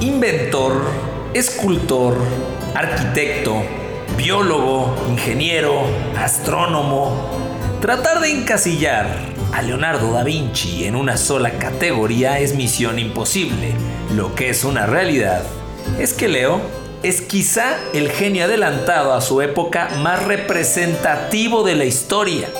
[0.00, 0.82] Inventor,
[1.32, 2.18] escultor,
[2.74, 3.62] arquitecto,
[4.18, 5.86] biólogo, ingeniero,
[6.18, 7.16] astrónomo.
[7.80, 9.06] Tratar de encasillar
[9.54, 13.72] a Leonardo da Vinci en una sola categoría es misión imposible.
[14.14, 15.42] Lo que es una realidad
[15.98, 16.60] es que Leo
[17.02, 22.50] es quizá el genio adelantado a su época más representativo de la historia.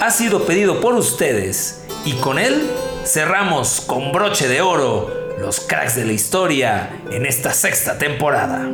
[0.00, 2.70] Ha sido pedido por ustedes y con él
[3.04, 8.70] cerramos con broche de oro los cracks de la historia en esta sexta temporada.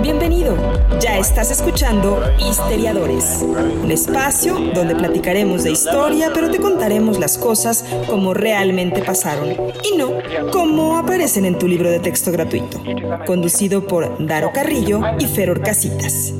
[0.00, 0.56] Bienvenido,
[0.98, 3.44] ya estás escuchando Histeriadores,
[3.82, 9.48] un espacio donde platicaremos de historia, pero te contaremos las cosas como realmente pasaron
[9.82, 10.12] y no
[10.52, 12.80] como aparecen en tu libro de texto gratuito,
[13.26, 16.32] conducido por Daro Carrillo y Feror Casitas.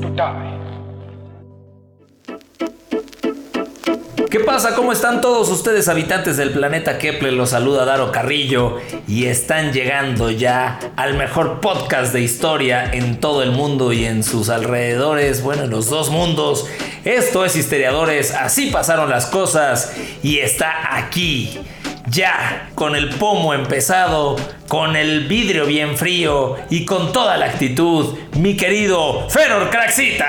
[4.29, 4.75] ¿Qué pasa?
[4.75, 7.31] ¿Cómo están todos ustedes habitantes del planeta Kepler?
[7.31, 13.41] Los saluda Daro Carrillo y están llegando ya al mejor podcast de historia en todo
[13.41, 16.67] el mundo y en sus alrededores, bueno, en los dos mundos.
[17.05, 21.57] Esto es Histeriadores, así pasaron las cosas y está aquí.
[22.09, 24.35] Ya, con el pomo empezado,
[24.67, 30.27] con el vidrio bien frío y con toda la actitud, mi querido Feror Craxitas.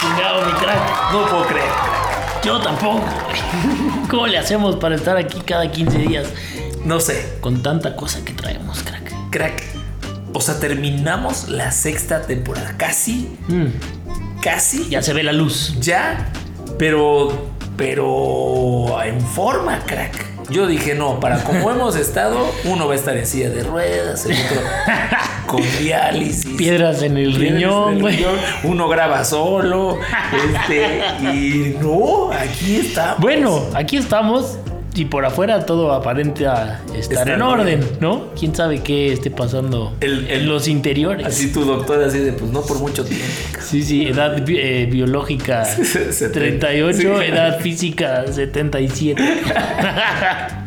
[0.00, 1.12] chingado, mi crack.
[1.12, 1.83] No puedo creer.
[2.44, 3.02] Yo tampoco.
[4.10, 6.26] ¿Cómo le hacemos para estar aquí cada 15 días
[6.84, 9.12] No sé, con tanta cosa que traemos, crack?
[9.30, 9.62] crack.
[10.34, 12.74] O sea, terminamos la sexta temporada.
[12.76, 13.66] Casi, Mm,
[14.42, 14.88] casi.
[14.88, 15.74] ya se ve la luz.
[15.80, 16.28] Ya,
[16.78, 20.33] pero, pero en forma, crack.
[20.50, 24.26] Yo dije, no, para como hemos estado, uno va a estar en silla de ruedas,
[24.26, 24.60] el otro
[25.46, 26.56] con diálisis.
[26.56, 28.24] Piedras en el piedras riñón, güey.
[28.64, 29.98] Uno graba solo.
[30.52, 33.16] Este, y no, aquí está.
[33.18, 34.58] Bueno, aquí estamos
[34.96, 37.80] y por afuera todo aparenta estar Está en en orden.
[38.00, 38.26] ¿no?
[38.38, 41.26] ¿Quién sabe qué esté pasando El- el- en los interiores?
[41.26, 43.26] Así tu doctor, así de, pues no por mucho tiempo.
[43.60, 45.66] Sí, sí, edad eh, biológica
[46.32, 47.06] 38, Sí.
[47.24, 49.22] edad física 77.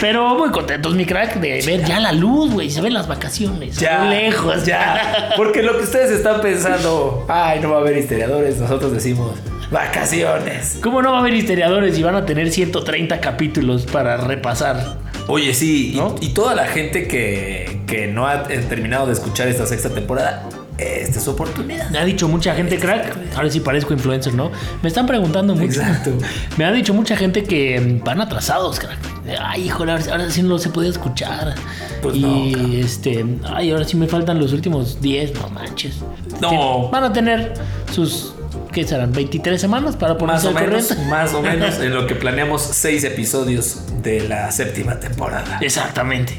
[0.00, 2.70] Pero muy contentos, mi crack, de ver ya la luz, güey.
[2.70, 3.76] Se ven las vacaciones.
[3.78, 4.64] Ya, lejos.
[4.64, 5.30] ya.
[5.36, 9.32] Porque lo que ustedes están pensando, ay, no va a haber historiadores, nosotros decimos
[9.70, 10.78] vacaciones.
[10.82, 14.98] ¿Cómo no va a haber historiadores y van a tener 130 capítulos para repasar?
[15.28, 16.16] Oye, sí, ¿No?
[16.20, 20.48] y, toda la gente que, que no ha eh, terminado de escuchar esta sexta temporada,
[20.80, 21.90] esta es su oportunidad.
[21.90, 23.16] Me ha dicho mucha gente, crack.
[23.36, 24.50] Ahora sí parezco influencer, ¿no?
[24.82, 25.80] Me están preguntando mucho.
[25.80, 26.12] Exacto.
[26.56, 28.98] Me ha dicho mucha gente que mm, van atrasados, crack.
[29.40, 31.54] Ay, híjole, ahora, sí no se puede escuchar.
[32.02, 35.98] Pues y no, este, ay, ahora sí me faltan los últimos 10, no manches.
[36.40, 36.88] No.
[36.88, 37.52] Van a tener
[37.92, 38.34] sus,
[38.72, 39.12] ¿qué serán?
[39.12, 41.10] 23 semanas para Más ponerse o al menos, corriente.
[41.10, 45.58] más o menos en lo que planeamos seis episodios de la séptima temporada.
[45.60, 46.38] Exactamente.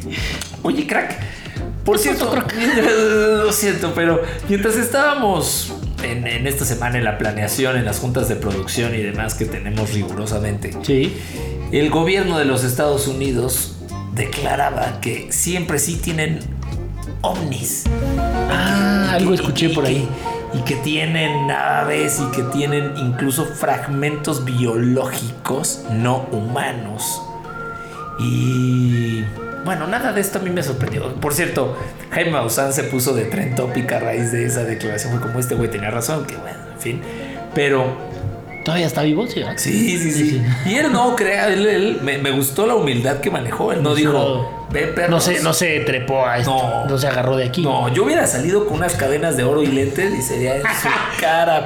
[0.64, 1.18] Oye, crack.
[1.86, 2.32] Por cierto,
[3.44, 5.74] lo siento, pero mientras estábamos
[6.04, 9.46] en, en esta semana en la planeación, en las juntas de producción y demás que
[9.46, 11.18] tenemos rigurosamente, Sí.
[11.72, 13.78] el gobierno de los Estados Unidos
[14.14, 16.40] declaraba que siempre sí tienen
[17.22, 17.86] ovnis.
[18.50, 20.08] Ah, algo escuché por ahí.
[20.54, 27.22] Y que tienen naves y que tienen incluso fragmentos biológicos no humanos.
[28.20, 29.24] Y
[29.64, 31.14] bueno, nada de esto a mí me sorprendió.
[31.16, 31.78] Por cierto,
[32.12, 35.14] Jaime Maussan se puso de tren tópica a raíz de esa declaración.
[35.14, 37.02] Fue como este güey tenía razón, que bueno, en fin.
[37.54, 38.11] Pero
[38.64, 39.26] ¿Todavía está vivo?
[39.28, 39.54] Sí, ¿verdad?
[39.58, 40.42] Sí, sí, sí.
[40.66, 43.72] Y él no crea, él, él- me, me gustó la humildad que manejó.
[43.72, 45.10] Él no dijo, ve perros.
[45.10, 46.52] No se, no se trepó a esto.
[46.56, 46.86] No.
[46.86, 47.64] No, se agarró de aquí.
[47.64, 50.88] No, yo hubiera salido con unas cadenas de oro y lentes y sería en su
[51.20, 51.66] cara.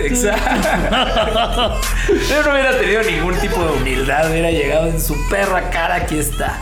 [0.00, 0.40] Exacto.
[2.28, 6.18] Yo no hubiera tenido ningún tipo de humildad, hubiera llegado en su perra cara, aquí
[6.18, 6.58] está.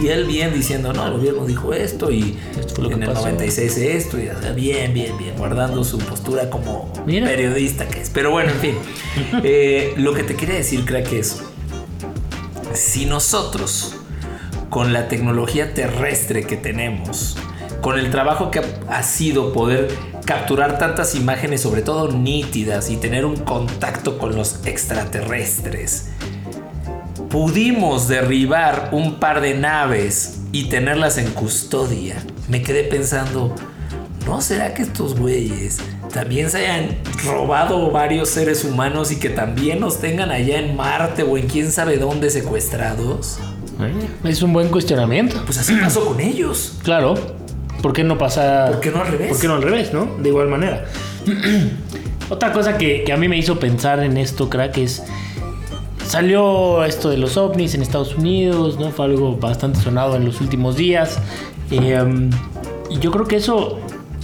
[0.00, 3.04] Y él bien diciendo, no, el gobierno dijo esto y Esto fue lo en que
[3.06, 3.22] el pasó.
[3.26, 7.26] 96 esto y o sea, bien, bien, bien, guardando su postura como Mira.
[7.26, 8.10] periodista que es.
[8.10, 8.74] Pero bueno, en fin,
[9.42, 11.38] Eh, lo que te quería decir, crack, es,
[12.74, 13.94] si nosotros,
[14.70, 17.36] con la tecnología terrestre que tenemos,
[17.80, 18.64] con el trabajo que ha-
[18.98, 19.88] ha sido poder
[20.24, 26.10] capturar tantas imágenes, sobre todo nítidas, y tener un contacto con los extraterrestres,
[27.30, 33.54] pudimos derribar un par de naves y tenerlas en custodia, me quedé pensando,
[34.26, 35.78] ¿no será que estos güeyes
[36.12, 36.96] también se hayan
[37.26, 41.70] robado varios seres humanos y que también nos tengan allá en Marte o en quién
[41.70, 43.38] sabe dónde secuestrados?
[43.80, 45.42] Eh, Es un buen cuestionamiento.
[45.44, 46.78] Pues así pasó con ellos.
[46.82, 47.14] Claro.
[47.82, 48.70] ¿Por qué no pasa?
[48.72, 49.28] ¿Por qué no al revés?
[49.28, 50.16] ¿Por qué no al revés, no?
[50.18, 50.86] De igual manera.
[52.30, 55.02] Otra cosa que, que a mí me hizo pensar en esto, crack, es.
[56.08, 58.90] Salió esto de los ovnis en Estados Unidos, ¿no?
[58.90, 61.18] Fue algo bastante sonado en los últimos días.
[61.70, 62.30] Eh,
[62.88, 63.78] y yo creo que eso,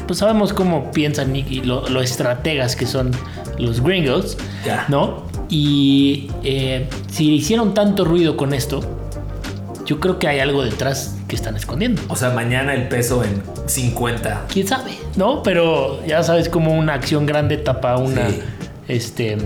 [0.07, 3.11] pues sabemos cómo piensan y, lo, lo estrategas que son
[3.59, 4.87] los gringos, Ya.
[4.89, 5.25] ¿no?
[5.51, 8.81] Y eh, si hicieron tanto ruido con esto,
[9.85, 12.01] yo creo que hay algo detrás que están escondiendo.
[12.09, 14.47] O sea, mañana el peso en 50.
[14.51, 15.43] quién sabe, ¿no?
[15.43, 18.41] Pero ya sabes cómo una acción grande tapa una, Sí.
[18.89, 19.37] este,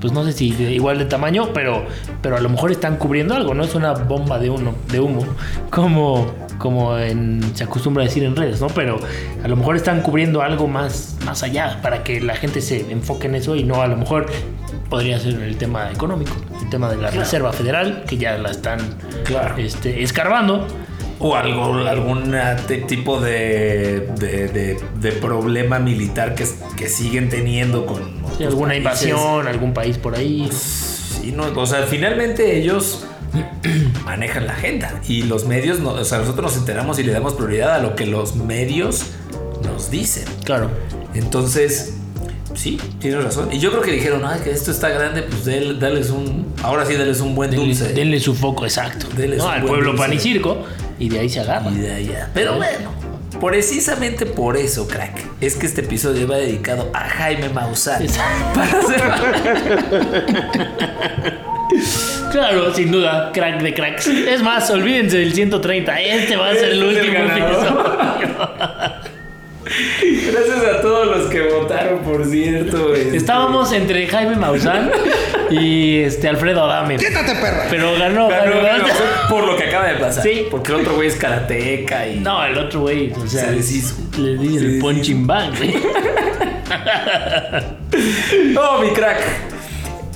[0.00, 1.84] pues no sé si de igual de tamaño, pero,
[2.22, 3.64] pero a lo mejor están cubriendo algo, ¿no?
[3.64, 5.24] Es una bomba de humo, de humo,
[5.70, 6.26] como,
[6.58, 8.66] como en- se acostumbra a decir en redes, ¿no?
[8.68, 8.98] Pero
[9.42, 13.26] a lo mejor están cubriendo algo más, más allá para que la gente se enfoque
[13.26, 14.26] en eso y no a lo mejor
[14.90, 16.32] podría ser el tema económico,
[16.62, 18.78] el tema de la Reserva Federal, que ya la están
[19.24, 19.56] Claro.
[19.58, 20.66] este, escarbando.
[21.18, 22.34] O algo, algún
[22.68, 26.44] te- tipo de, de, de- de problema militar que,
[26.76, 28.84] que siguen teniendo con Sí, otros alguna países.
[29.08, 30.48] invasión, algún país por ahí.
[30.52, 33.04] Sí, no, o sea, finalmente ellos
[34.04, 37.34] manejan la agenda y los medios, no- o sea, nosotros nos enteramos y le damos
[37.34, 39.06] prioridad a lo que los medios
[39.64, 40.24] nos dicen.
[40.44, 40.70] Claro.
[41.14, 41.94] Entonces,
[42.54, 43.48] sí, tienes razón.
[43.52, 46.84] Y yo creo que dijeron, ay, que esto está grande, pues del- dales un, ahora
[46.84, 47.92] sí, dales un buen Denle, dulce.
[47.94, 49.06] denle su foco exacto.
[49.16, 49.48] ¿no?
[49.48, 50.02] Al buen pueblo dulce.
[50.04, 50.58] pan y circo.
[50.98, 51.70] Y de ahí se agarra.
[51.70, 52.30] Y de allá.
[52.32, 52.90] Pero bueno,
[53.40, 58.06] precisamente por eso, crack, es que este episodio va dedicado a Jaime Maussan.
[62.30, 64.06] Claro, sin duda, crack de cracks.
[64.06, 66.00] Es más, olvídense del 130.
[66.00, 68.52] Este va a ser el Este último episodio.
[70.30, 72.94] Gracias a todos los que votaron, por cierto.
[72.94, 74.90] este, Estábamos entre Jaime Maussan
[75.50, 76.96] y este Alfredo Adame.
[76.96, 77.66] ¡Quítate, perra!
[77.70, 78.84] Pero ganó, ganó ganó,
[79.28, 80.22] por lo que acaba de pasar.
[80.22, 80.46] Sí.
[80.50, 82.20] Porque el otro güey es karateca y.
[82.20, 83.96] No, el otro güey, o sea, Se deshizo.
[84.18, 85.56] le el punching bag.
[85.56, 85.74] güey.
[88.58, 89.20] Oh, mi crack.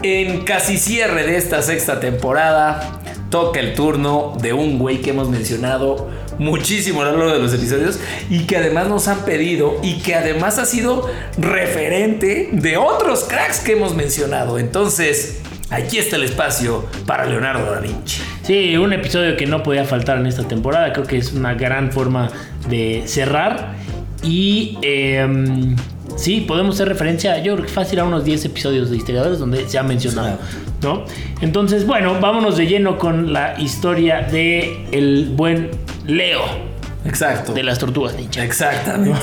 [0.03, 3.00] En casi cierre de esta sexta temporada,
[3.31, 7.55] toca el turno de un güey que hemos mencionado muchísimo a lo largo de los
[7.55, 13.25] episodios y que además nos han pedido y que además ha sido referente de otros
[13.25, 14.59] cracks que hemos mencionado.
[14.59, 15.41] Entonces,
[15.71, 18.23] aquí está el espacio para Leonardo da Vinci.
[18.43, 20.93] Sí, un episodio que no podía faltar en esta temporada.
[20.93, 22.31] Creo que es una gran forma
[22.69, 23.75] de cerrar.
[24.23, 25.77] Y em,
[26.17, 29.69] sí, podemos hacer referencia, yo creo que fácil a unos 10 episodios de historiadores donde
[29.69, 30.38] se ha mencionado.
[30.82, 31.05] ¿No?
[31.41, 35.71] Entonces, bueno, vámonos de lleno con la historia de el buen
[36.06, 36.71] Leo
[37.05, 37.53] Exacto.
[37.53, 38.44] de las tortugas ninja.
[38.44, 39.21] Exactamente.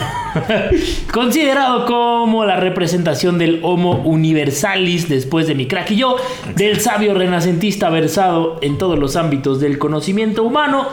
[1.13, 6.15] Considerado como la representación del Homo Universalis después de mi crack y yo,
[6.55, 10.87] del sabio renacentista versado en todos los ámbitos del conocimiento humano,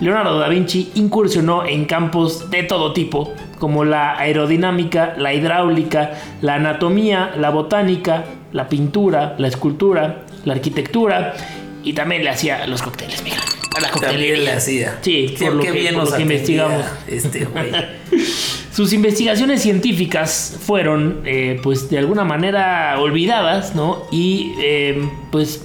[0.00, 6.56] Leonardo da Vinci incursionó en campos de todo tipo, como la aerodinámica, la hidráulica, la
[6.56, 11.34] anatomía, la botánica, la pintura, la escultura, la arquitectura
[11.82, 13.42] y también le hacía los cócteles, mija.
[13.76, 14.44] A la También coctelería.
[14.44, 14.98] le hacía.
[15.02, 16.86] Sí, Qué- por lo que, bien por nos lo que atendía investigamos.
[17.08, 17.72] Este güey.
[18.72, 24.02] Sus investigaciones científicas fueron, eh, pues, de alguna manera olvidadas, ¿no?
[24.10, 25.64] Y, eh, pues,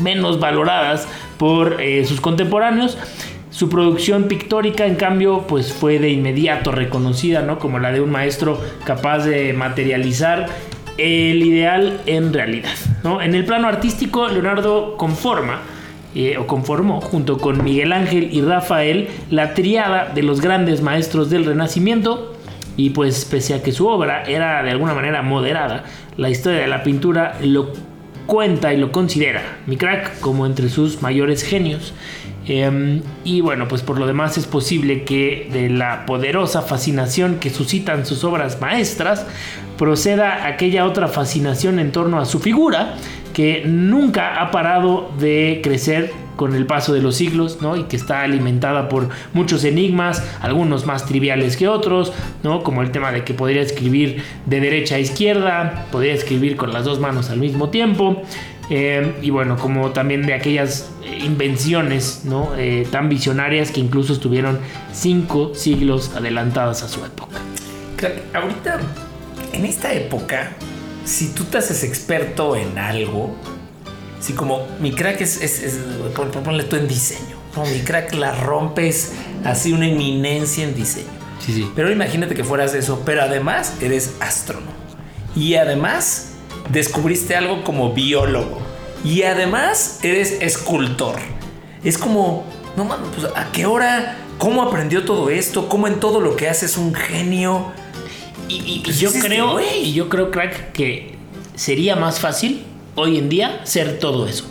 [0.00, 1.06] menos valoradas
[1.38, 2.96] por eh, sus contemporáneos.
[3.50, 7.58] Su producción pictórica, en cambio, pues fue de inmediato reconocida, ¿no?
[7.58, 10.46] Como la de un maestro capaz de materializar
[10.98, 13.22] el ideal en realidad, ¿no?
[13.22, 15.60] En el plano artístico, Leonardo conforma
[16.14, 21.30] eh, o conformó junto con Miguel Ángel y Rafael la triada de los grandes maestros
[21.30, 22.36] del Renacimiento
[22.76, 25.84] y pues pese a que su obra era de alguna manera moderada,
[26.16, 27.72] la historia de la pintura lo
[28.26, 31.94] cuenta y lo considera mi crack como entre sus mayores genios.
[32.48, 37.50] Eh, y bueno, pues por lo demás es posible que de la poderosa fascinación que
[37.50, 39.26] suscitan sus obras maestras
[39.80, 42.96] proceda aquella otra fascinación en torno a su figura
[43.32, 47.78] que nunca ha parado de crecer con el paso de los siglos, ¿no?
[47.78, 52.62] Y que está alimentada por muchos enigmas, algunos más triviales que otros, ¿no?
[52.62, 56.84] Como el tema de que podría escribir de derecha a izquierda, podría escribir con las
[56.84, 58.20] dos manos al mismo tiempo,
[58.68, 60.92] eh, y bueno, como también de aquellas
[61.24, 62.50] invenciones, ¿no?
[62.58, 64.58] Eh, tan visionarias que incluso estuvieron
[64.92, 67.38] cinco siglos adelantadas a su época.
[68.34, 68.78] Ahorita,
[69.52, 70.52] en esta época,
[71.04, 73.34] si tú te haces experto en algo,
[74.20, 75.74] si como mi crack es, es, es
[76.14, 79.12] pon- pon- ponle tú en diseño, no, mi crack la rompes
[79.44, 81.08] así una eminencia en diseño.
[81.44, 81.70] Sí, sí.
[81.74, 84.72] Pero imagínate que fueras eso, pero además eres astrónomo.
[85.34, 86.32] Y además
[86.70, 88.58] descubriste algo como biólogo.
[89.04, 91.16] Y además eres escultor.
[91.82, 92.44] Es como,
[92.76, 96.48] no mames, pues a qué hora, cómo aprendió todo esto, cómo en todo lo que
[96.50, 97.72] hace es un genio.
[98.50, 101.14] Y- y Pues yo es este creo, y yo creo, crack, que
[101.54, 102.62] sería más fácil
[102.96, 104.44] hoy en día ser todo eso.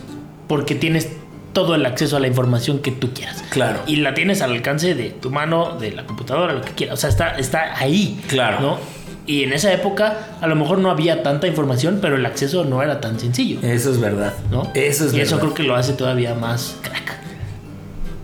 [0.47, 1.09] Porque tienes
[1.53, 3.43] todo el acceso a la información que tú quieras.
[3.49, 3.79] Claro.
[3.87, 6.97] Y la tienes al alcance de tu mano, de la computadora, lo que quieras.
[6.97, 8.19] O sea, está, está ahí.
[8.27, 8.61] Claro.
[8.61, 8.77] ¿no?
[9.25, 12.81] Y en esa época, a lo mejor no había tanta información, pero el acceso no
[12.81, 13.59] era tan sencillo.
[13.61, 14.33] Eso es verdad.
[14.51, 14.71] ¿no?
[14.73, 15.33] Eso es y verdad.
[15.33, 17.17] eso creo que lo hace todavía más crack.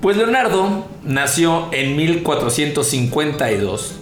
[0.02, 3.96] Pues Leonardo nació en 1452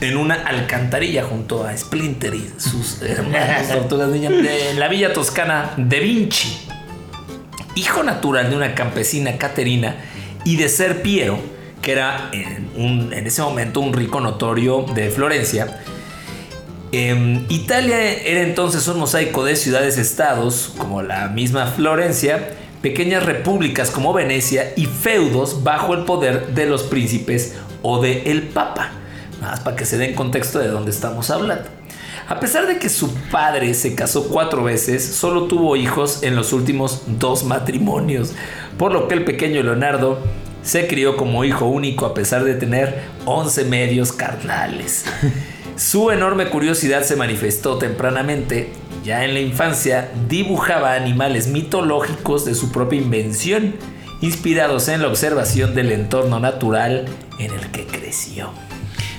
[0.00, 6.00] en una alcantarilla junto a Splinter y sus hermanos tortugas de la villa toscana de
[6.00, 6.66] Vinci.
[7.74, 9.96] Hijo natural de una campesina Caterina
[10.44, 11.38] y de Ser Piero,
[11.82, 15.80] que era en, un- en ese momento un rico notorio de Florencia.
[16.90, 24.12] Em, Italia era entonces un mosaico de ciudades-estados, como la misma Florencia, pequeñas repúblicas como
[24.14, 28.92] Venecia y feudos bajo el poder de los príncipes o de el Papa.
[29.40, 31.68] Más para que se den contexto de dónde estamos hablando.
[32.28, 36.52] A pesar de que su padre se casó cuatro veces, solo tuvo hijos en los
[36.52, 38.32] últimos dos matrimonios,
[38.76, 40.18] por lo que el pequeño Leonardo
[40.62, 45.06] se crió como hijo único a pesar de tener 11 medios carnales.
[45.76, 48.72] Su enorme curiosidad se manifestó tempranamente.
[49.04, 53.76] Ya en la infancia dibujaba animales mitológicos de su propia invención,
[54.20, 57.06] inspirados en la observación del entorno natural
[57.38, 58.50] en el que creció.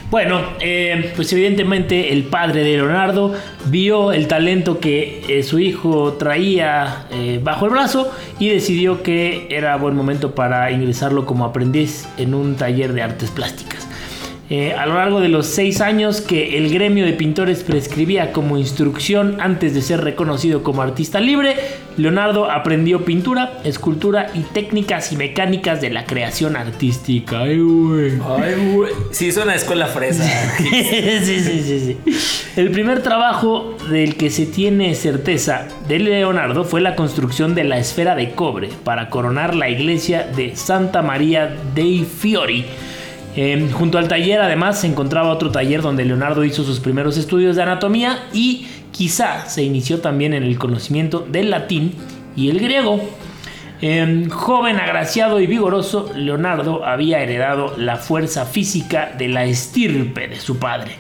[0.10, 3.36] Bueno, eh, pues evidentemente el padre de Leonardo
[3.66, 9.46] vio el talento que eh, su hijo traía eh, bajo el brazo y decidió que
[9.52, 13.89] era buen momento para ingresarlo como aprendiz en un taller de artes plásticas.
[14.50, 18.58] Eh, a lo largo de los seis años que el gremio de pintores prescribía como
[18.58, 21.56] instrucción antes de ser reconocido como artista libre,
[21.98, 27.42] Leonardo aprendió pintura, escultura y técnicas y mecánicas de la creación artística.
[27.42, 28.14] Ay, güey.
[28.28, 28.92] Ay, güey.
[29.12, 30.24] Sí, suena a escuela fresa.
[30.58, 32.52] sí, sí, sí, sí.
[32.56, 37.78] El primer trabajo del que se tiene certeza de Leonardo fue la construcción de la
[37.78, 42.66] esfera de cobre para coronar la iglesia de Santa María dei Fiori.
[43.42, 47.56] Eh, junto al taller además se encontraba otro taller donde Leonardo hizo sus primeros estudios
[47.56, 51.94] de anatomía y quizá se inició también en el conocimiento del latín
[52.36, 53.00] y el griego.
[53.82, 60.36] Eh, joven, agraciado y vigoroso, Leonardo había heredado la fuerza física de la estirpe de
[60.36, 60.98] su padre.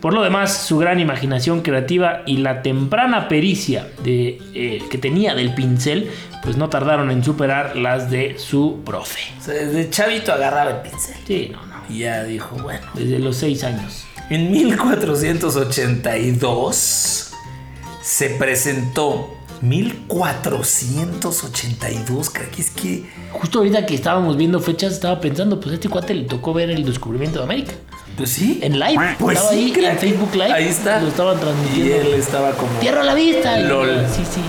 [0.00, 5.34] Por lo demás, su gran imaginación creativa y la temprana pericia de, eh, que tenía
[5.34, 6.10] del pincel,
[6.42, 9.20] pues no tardaron en superar las de su profe.
[9.38, 11.16] O sea, desde chavito agarraba el pincel.
[11.26, 11.71] Sí, no, no.
[11.88, 12.86] Y ya dijo, bueno.
[12.94, 14.04] Desde los seis años.
[14.30, 17.32] En 1482
[18.02, 25.60] se presentó 1482, creo que es que Justo ahorita que estábamos viendo fechas, estaba pensando,
[25.60, 27.74] pues a este cuate le tocó ver el descubrimiento de América.
[28.16, 29.16] Pues sí, En live.
[29.18, 29.92] Pues estaba sí, ahí crack.
[29.92, 30.52] en Facebook Live.
[30.52, 31.00] Ahí está.
[31.00, 31.96] Lo estaban y transmitiendo.
[32.08, 33.58] él estaba como Tierra a la vista.
[33.58, 34.06] y- LOL.
[34.14, 34.40] Sí, sí.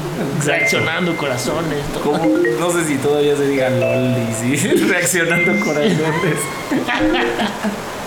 [0.46, 1.80] Reaccionando corazones.
[1.94, 2.04] todo.
[2.04, 5.98] como no sé si todavía se diga lol y sí, reaccionando corazones.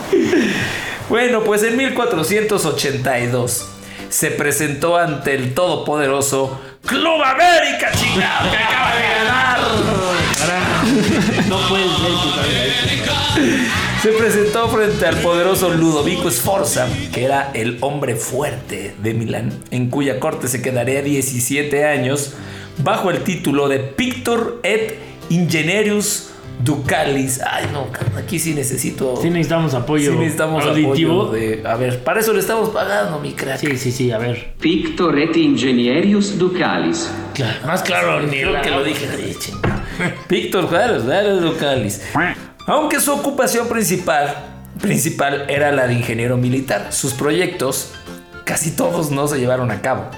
[1.08, 3.66] bueno, pues en 1482
[4.08, 9.56] se presentó ante el todopoderoso Club América, chingado, que acaba de ganar.
[11.48, 13.85] No puede ser.
[14.02, 19.90] Se presentó frente al poderoso Ludovico Sforza, que era el hombre fuerte de Milán, en
[19.90, 22.34] cuya corte se quedaría 17 años
[22.78, 24.96] bajo el título de Pictor et
[25.30, 26.30] Ingenierius
[26.62, 27.40] Ducalis.
[27.44, 29.16] Ay, no, aquí sí necesito.
[29.20, 31.22] Sí necesitamos apoyo sí necesitamos auditivo.
[31.24, 31.62] apoyo de.
[31.66, 33.58] A ver, para eso le estamos pagando, mi crack.
[33.58, 34.52] Sí, sí, sí, a ver.
[34.60, 37.10] Pictor et ingenierius ducalis.
[37.34, 39.06] Claro, más claro, ni Creo la- que lo dije.
[40.28, 42.00] Víctor Juárez, claro, Ducalis.
[42.66, 44.34] Aunque su ocupación principal,
[44.80, 47.92] principal era la de ingeniero militar, sus proyectos
[48.44, 50.10] casi todos no se llevaron a cabo.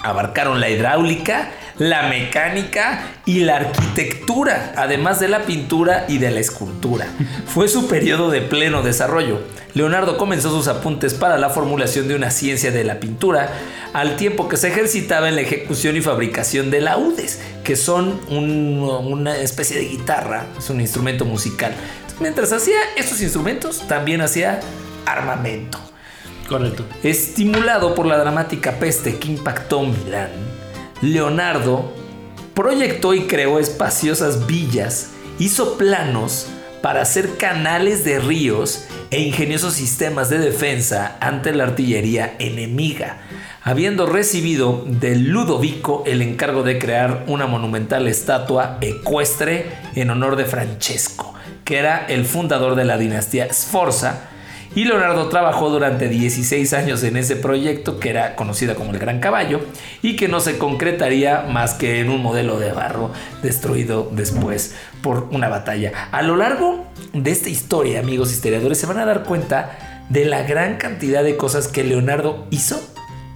[0.00, 6.40] Abarcaron la hidráulica, la mecánica y la arquitectura, además de la pintura y de la
[6.40, 7.06] escultura.
[7.46, 9.40] Fue su periodo de pleno desarrollo.
[9.74, 13.50] Leonardo comenzó sus apuntes para la formulación de una ciencia de la pintura,
[13.92, 18.80] al tiempo que se ejercitaba en la ejecución y fabricación de laudes, que son un-
[19.04, 21.72] una especie de guitarra, es un instrumento musical.
[22.20, 24.60] Mientras hacía estos instrumentos, también hacía
[25.04, 25.78] armamento.
[26.48, 26.86] Correcto.
[27.02, 30.30] Estimulado por la dramática peste que impactó Milán,
[31.02, 31.92] Leonardo
[32.54, 36.48] proyectó y creó espaciosas villas, hizo planos
[36.80, 43.18] para hacer canales de ríos e ingeniosos sistemas de defensa ante la artillería enemiga,
[43.62, 50.44] habiendo recibido de Ludovico el encargo de crear una monumental estatua ecuestre en honor de
[50.44, 51.34] Francesco,
[51.64, 54.30] que era el fundador de la dinastía Sforza,
[54.76, 59.20] Y Leonardo trabajó durante 16 años en ese proyecto que era conocida como el Gran
[59.20, 59.62] Caballo
[60.02, 63.10] y que no se concretaría más que en un modelo de barro
[63.42, 66.10] destruido después por una batalla.
[66.12, 70.42] A lo largo de esta historia, amigos historiadores, se van a dar cuenta de la
[70.42, 72.78] gran cantidad de cosas que Leonardo hizo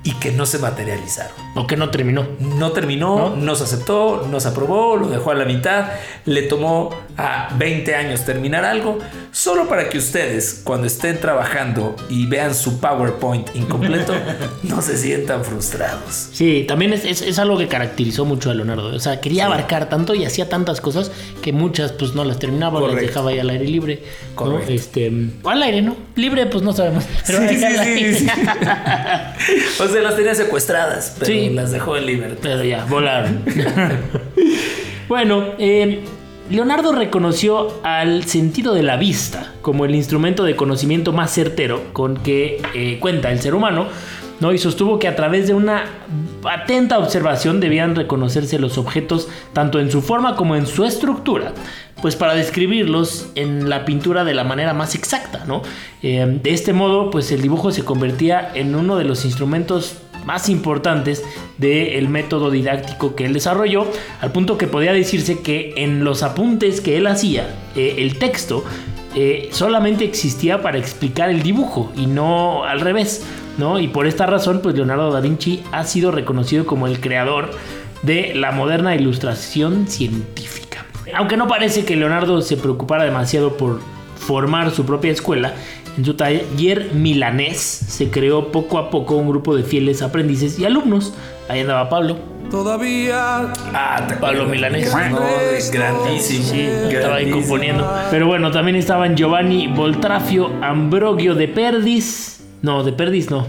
[0.03, 1.33] y que no se materializaron.
[1.55, 2.27] O que no terminó.
[2.39, 5.89] No terminó, no, se aceptó, no se aprobó, lo dejó a la mitad,
[6.25, 8.99] le tomó a 20 años terminar algo,
[9.33, 14.15] solo para que ustedes cuando estén trabajando y vean su PowerPoint incompleto,
[14.63, 16.31] no se sientan frustrados.
[16.33, 18.95] Sí, también es, es, algo que caracterizó mucho a Leonardo.
[18.95, 21.11] O sea, quería abarcar tanto y hacía tantas cosas
[21.43, 24.03] que muchas pues no las terminaba, las dejaba ahí al aire libre.
[24.35, 24.73] Correcto.
[24.73, 25.97] Este, o al aire, ¿no?
[26.17, 27.05] Libre pues no sabemos.
[27.27, 28.27] Pero sí, sí, sí,
[29.81, 32.39] o sea, las tenía secuestradas, pero las dejó en libertad.
[32.43, 33.43] Pero ya, volaron.
[35.09, 36.03] bueno, eh,
[36.51, 42.17] Leonardo reconoció al sentido de la vista como el instrumento de conocimiento más certero con
[42.17, 43.87] que eh, cuenta el ser humano,
[44.41, 44.53] ¿no?
[44.53, 45.85] y sostuvo que a través de una
[46.43, 51.53] atenta observación debían reconocerse los objetos tanto en su forma como en su estructura,
[52.03, 55.63] pues para describirlos en la pintura de la manera más exacta, ¿no?
[56.03, 60.49] Eh, de este modo, pues el dibujo se convertía en uno de los instrumentos más
[60.49, 61.25] importantes
[61.59, 63.87] del método didáctico que él desarrolló,
[64.21, 68.65] al punto que podía decirse que en los apuntes que él hacía, eh, el texto
[69.15, 73.25] eh, solamente existía para explicar el dibujo y no al revés,
[73.59, 73.81] ¿no?
[73.81, 77.51] Y por esta razón, pues Leonardo da Vinci ha sido reconocido como el creador
[78.03, 80.87] de la moderna ilustración científica.
[81.15, 83.81] Aunque no parece que Leonardo se preocupara demasiado por
[84.17, 85.55] formar su propia escuela,
[85.97, 90.65] en su taller milanés se creó poco a poco un grupo de fieles aprendices y
[90.65, 91.13] alumnos.
[91.49, 92.17] Ahí andaba Pablo.
[92.51, 93.53] Todavía.
[93.73, 94.93] Ah, Pablo Milanés.
[94.93, 95.21] No,
[95.57, 96.45] es grandísimo.
[96.45, 97.89] Sí, estaba ahí componiendo.
[98.11, 102.43] Pero bueno, también estaban Giovanni Voltrafio, Ambrogio de Perdis.
[102.63, 103.47] No, de Perdis no.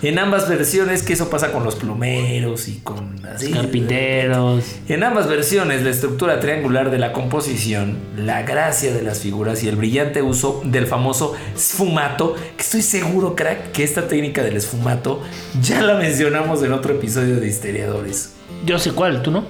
[0.00, 4.76] En ambas versiones, que eso pasa con los plumeros y con así, carpinteros.
[4.88, 9.68] En ambas versiones, la estructura triangular de la composición, la gracia de las figuras y
[9.68, 15.20] el brillante uso del famoso sfumato, que estoy seguro, crack, que esta técnica del esfumato
[15.60, 18.36] ya la mencionamos en otro episodio de Histeriadores.
[18.64, 19.44] Yo sé cuál, ¿tú no?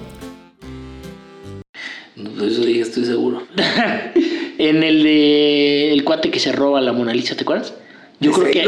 [2.16, 3.42] No, eso dije, estoy seguro.
[4.58, 7.74] en el de el cuate que se roba la Mona Lisa, ¿te acuerdas?
[8.20, 8.64] Yo creo que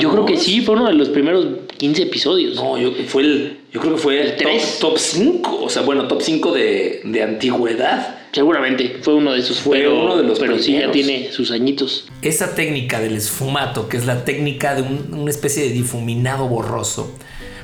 [0.00, 2.56] Yo creo que sí, fue uno de los primeros 15 episodios.
[2.56, 4.36] No, yo, fue el, yo creo que fue el,
[4.78, 5.60] top 5.
[5.64, 8.20] O sea, bueno, top 5 de, de, antigüedad.
[8.30, 9.60] Seguramente, fue uno de esos.
[9.60, 12.06] Fue uno de los Pero sí ya tiene sus añitos.
[12.22, 17.12] Esa técnica del esfumato, que es la técnica de una especie de difuminado borroso,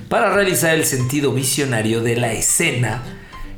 [0.09, 3.05] para realizar el sentido visionario de la escena,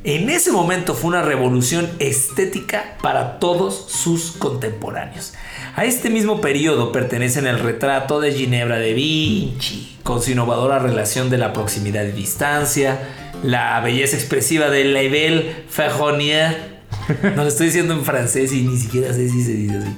[0.05, 5.35] en ese momento fue una revolución estética para todos sus contemporáneos.
[5.77, 11.31] A este mismo periodo pertenecen el retrato de Ginebra de Vinci, con su innovadora relación
[11.31, 12.99] de la proximidad y distancia,
[13.43, 16.81] la belleza expresiva de Lebel Ferronnier.
[17.23, 19.91] No lo estoy diciendo en francés y ni siquiera sé si se dice así.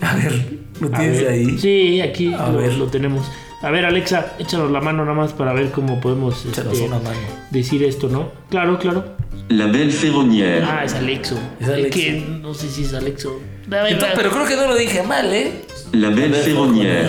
[0.00, 1.58] A ver, ¿lo tienes ahí?
[1.58, 2.74] Sí, aquí a ver.
[2.74, 3.30] lo tenemos.
[3.62, 6.62] A ver, Alexa, échanos la mano nada más para ver cómo podemos este,
[7.50, 8.30] decir esto, ¿no?
[8.50, 9.15] Claro, claro.
[9.48, 10.64] La Belle Ferronnière.
[10.64, 11.38] Ah, es Alexo.
[11.60, 13.40] Es, que no sé si es Alexo.
[13.68, 15.62] pero creo que no lo dije mal, ¿eh?
[15.92, 17.08] La Belle Ferronnière.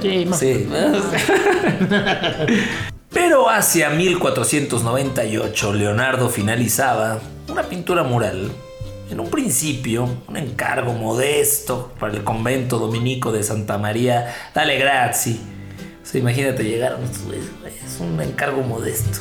[0.00, 0.66] Sí, sí.
[3.10, 8.50] pero hacia 1498 Leonardo finalizaba una pintura mural.
[9.10, 15.54] En un principio, un encargo modesto para el convento dominico de Santa María dalle Grazie
[16.12, 16.98] imagínate llegar,
[17.84, 19.18] es un encargo modesto,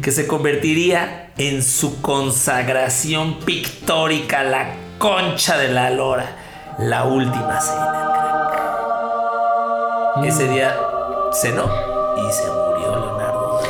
[0.00, 6.36] que se convertiría en su consagración pictórica, la concha de la lora,
[6.78, 7.98] la última cena.
[10.24, 10.74] Ese día
[11.32, 11.64] cenó
[12.16, 13.60] y se murió Leonardo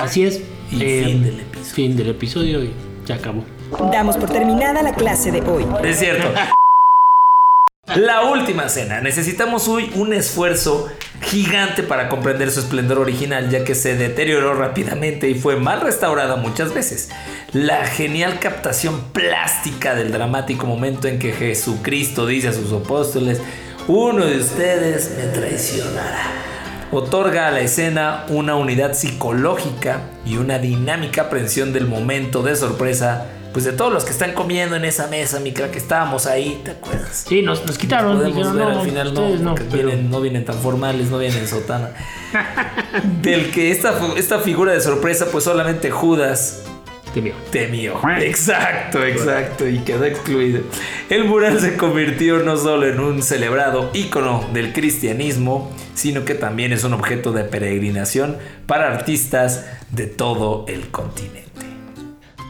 [0.00, 0.40] Así es.
[0.70, 1.74] Y Eh, fin del episodio.
[1.74, 2.72] Fin del episodio y
[3.06, 3.44] se acabó.
[3.90, 5.66] Damos por terminada la clase de hoy.
[5.84, 6.28] Es cierto.
[7.96, 9.00] La última cena.
[9.00, 10.88] Necesitamos hoy un esfuerzo
[11.20, 16.36] gigante para comprender su esplendor original, ya que se deterioró rápidamente y fue mal restaurada
[16.36, 17.10] muchas veces.
[17.52, 23.40] La genial captación plástica del dramático momento en que Jesucristo dice a sus apóstoles,
[23.88, 26.22] uno de ustedes me traicionará.
[26.92, 33.26] Otorga a la escena una unidad psicológica y una dinámica aprensión del momento de sorpresa,
[33.52, 36.72] pues de todos los que están comiendo en esa mesa, mi crack, estábamos ahí, ¿te
[36.72, 37.24] acuerdas?
[37.28, 38.16] Sí, nos, nos quitaron.
[38.16, 41.38] Podemos dijeron, ver no, al final no, pero- vienen- no vienen tan formales, no vienen
[41.40, 41.90] en sotana.
[43.22, 46.62] Del que esta, esta figura de sorpresa, pues solamente Judas
[47.14, 47.34] Temió.
[47.50, 48.00] temió.
[48.20, 50.62] Exacto, exacto, y quedó excluido.
[51.10, 56.72] El mural se convirtió no solo en un celebrado ícono del cristianismo, sino que también
[56.72, 61.41] es un objeto de peregrinación para artistas de todo el continente.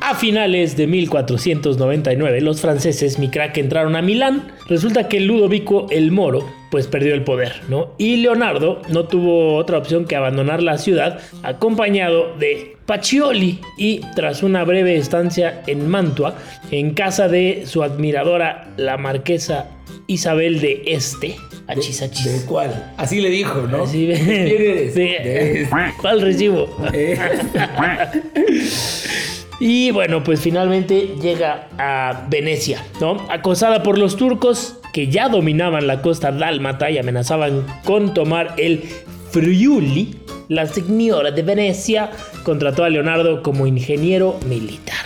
[0.05, 4.51] A finales de 1499, los franceses, mi crack, entraron a Milán.
[4.69, 7.95] Resulta que Ludovico el Moro, pues perdió el poder, ¿no?
[7.99, 13.61] Y Leonardo no tuvo otra opción que abandonar la ciudad, acompañado de Pacioli.
[13.79, 16.35] Y tras una breve estancia en Mantua,
[16.73, 19.69] en casa de su admiradora, la marquesa
[20.09, 21.37] Isabel de Este,
[21.69, 22.45] achis, achis.
[22.49, 22.93] cuál?
[22.97, 23.85] Así le dijo, ¿no?
[23.85, 24.95] Así ve- ¿Quién eres?
[24.95, 25.01] Sí.
[25.01, 25.69] De-
[26.01, 26.77] ¿Cuál recibo?
[29.65, 33.29] Y bueno, pues finalmente llega a Venecia, ¿no?
[33.31, 38.83] Acosada por los turcos que ya dominaban la costa dálmata y amenazaban con tomar el
[39.31, 42.11] Friuli, la señora de Venecia
[42.43, 44.97] contrató a Leonardo como ingeniero militar.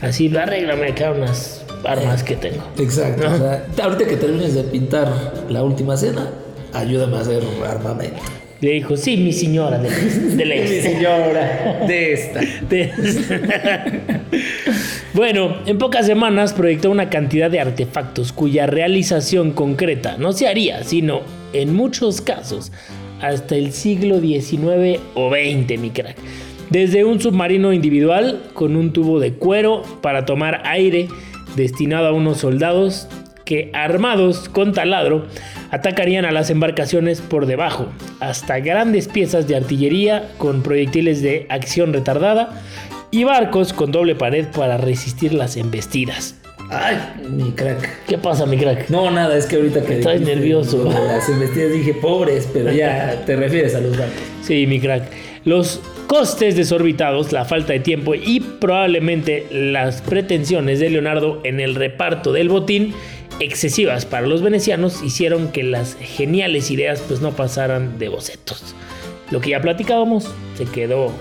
[0.00, 2.64] Así, arréglame acá unas armas que tengo.
[2.78, 3.26] Exacto.
[3.26, 6.30] o sea, ahorita que termines de pintar la última cena,
[6.72, 8.22] ayúdame a hacer armamento.
[8.60, 10.82] Le dijo, sí, mi señora de, del este".
[10.94, 12.40] señora, de esta.
[12.68, 12.90] De-
[15.14, 20.82] bueno, en pocas semanas proyectó una cantidad de artefactos cuya realización concreta no se haría,
[20.84, 21.20] sino
[21.52, 22.72] en muchos casos
[23.20, 26.16] hasta el siglo XIX o XX, mi crack.
[26.70, 31.08] Desde un submarino individual con un tubo de cuero para tomar aire
[31.56, 33.08] destinado a unos soldados
[33.48, 35.24] que armados con taladro
[35.70, 37.86] atacarían a las embarcaciones por debajo,
[38.20, 42.62] hasta grandes piezas de artillería con proyectiles de acción retardada
[43.10, 46.34] y barcos con doble pared para resistir las embestidas.
[46.68, 46.98] Ay,
[47.30, 48.04] mi crack.
[48.06, 48.90] ¿Qué pasa, mi crack?
[48.90, 50.00] No, nada, es que ahorita que.
[50.00, 50.84] Estás dijiste nervioso.
[50.84, 54.20] Las investidas dije pobres, pero ya te refieres a los barcos.
[54.42, 55.04] Sí, mi crack.
[55.46, 61.74] Los costes desorbitados, la falta de tiempo y probablemente las pretensiones de Leonardo en el
[61.74, 62.92] reparto del botín
[63.40, 68.62] excesivas para los venecianos hicieron que las geniales ideas pues no pasaran de bocetos.
[69.30, 71.12] Lo que ya platicábamos se quedó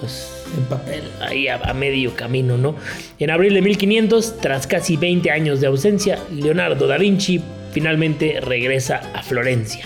[0.00, 1.02] pues En papel.
[1.20, 2.74] ahí a, a medio camino, ¿no?
[3.18, 7.40] En abril de 1500, tras casi 20 años de ausencia, Leonardo da Vinci
[7.72, 9.84] finalmente regresa a Florencia.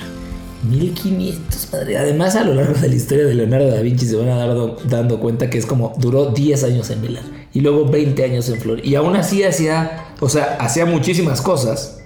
[0.69, 1.97] 1500, padre.
[1.97, 4.49] Además, a lo largo de la historia de Leonardo da Vinci se van a dar
[4.55, 8.49] do- dando cuenta que es como duró 10 años en Milán y luego 20 años
[8.49, 8.85] en Flor.
[8.85, 12.01] Y aún así hacía, o sea, hacía muchísimas cosas.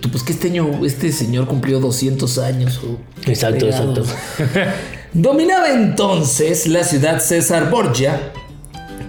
[0.00, 2.80] Tú, pues que este año, este señor cumplió 200 años.
[3.26, 4.02] Exacto, exacto.
[5.12, 8.32] Dominaba entonces la ciudad César Borgia,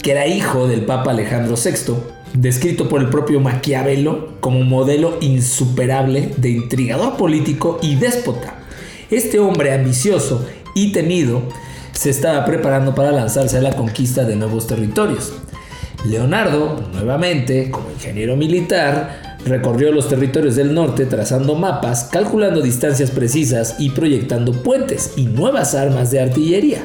[0.02, 1.96] que era hijo del Papa Alejandro VI,
[2.34, 8.56] descrito por el propio Maquiavelo como modelo insuperable de intrigador político y déspota.
[9.10, 11.42] Este hombre ambicioso y temido
[11.94, 15.34] se estaba preparando para lanzarse a la conquista de nuevos territorios.
[16.08, 23.76] Leonardo, nuevamente, como ingeniero militar, recorrió los territorios del norte trazando mapas, calculando distancias precisas
[23.80, 26.84] y proyectando puentes y nuevas armas de artillería.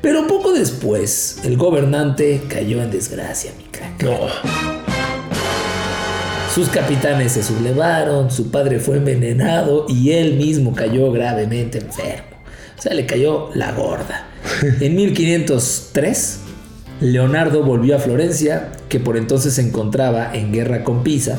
[0.00, 4.02] Pero poco después, el gobernante cayó en desgracia, mi crack.
[4.02, 4.18] No.
[6.54, 12.36] Sus capitanes se sublevaron, su padre fue envenenado y él mismo cayó gravemente enfermo.
[12.78, 14.28] O sea, le cayó la gorda.
[14.80, 16.40] En 1503,
[17.04, 21.38] Leonardo volvió a Florencia, que por entonces se encontraba en guerra con Pisa,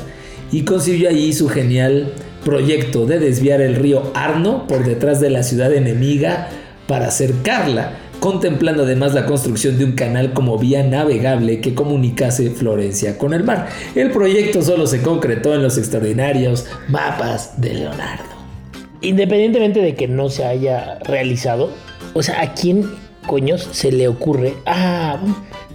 [0.52, 5.42] y consiguió allí su genial proyecto de desviar el río Arno por detrás de la
[5.42, 6.50] ciudad enemiga
[6.88, 13.18] para cercarla, contemplando además la construcción de un canal como vía navegable que comunicase Florencia
[13.18, 13.68] con el mar.
[13.96, 18.36] El proyecto solo se concretó en los extraordinarios mapas de Leonardo.
[19.02, 21.72] Independientemente de que no se haya realizado,
[22.14, 22.88] o sea, ¿a quién
[23.26, 24.54] coños se le ocurre?
[24.68, 25.20] Ah,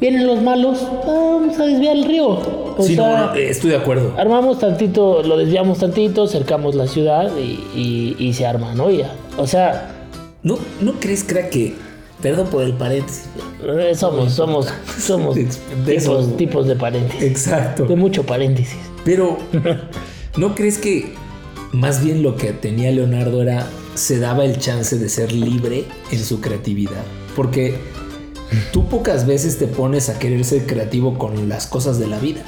[0.01, 2.29] vienen los malos, ah, vamos a desviar el río.
[2.29, 4.15] O Sí, no, sea, no, eh, estoy de acuerdo.
[4.17, 8.91] armamos tantito, lo desviamos tantito, cercamos la ciudad y, y- y se arma, ¿no?
[8.91, 9.13] Ya.
[9.37, 9.97] O sea,
[10.43, 11.75] ¿No, ¿No crees, crack, que
[12.23, 13.25] Perdón por el paréntesis.
[13.67, 14.67] Eh, Somos, somos,
[14.99, 15.43] somos De
[15.97, 16.19] eso.
[16.19, 17.23] tipos, tipos de paréntesis.
[17.23, 17.85] Exacto.
[17.87, 18.77] De mucho paréntesis.
[19.07, 19.39] Pero,
[20.37, 21.15] ¿no crees que
[21.73, 26.19] más bien lo que tenía Leonardo era se daba el chance de ser libre en
[26.23, 27.03] su creatividad?
[27.35, 27.77] Porque
[28.73, 32.43] tú pocas veces te pones a querer ser creativo con las cosas de la vida.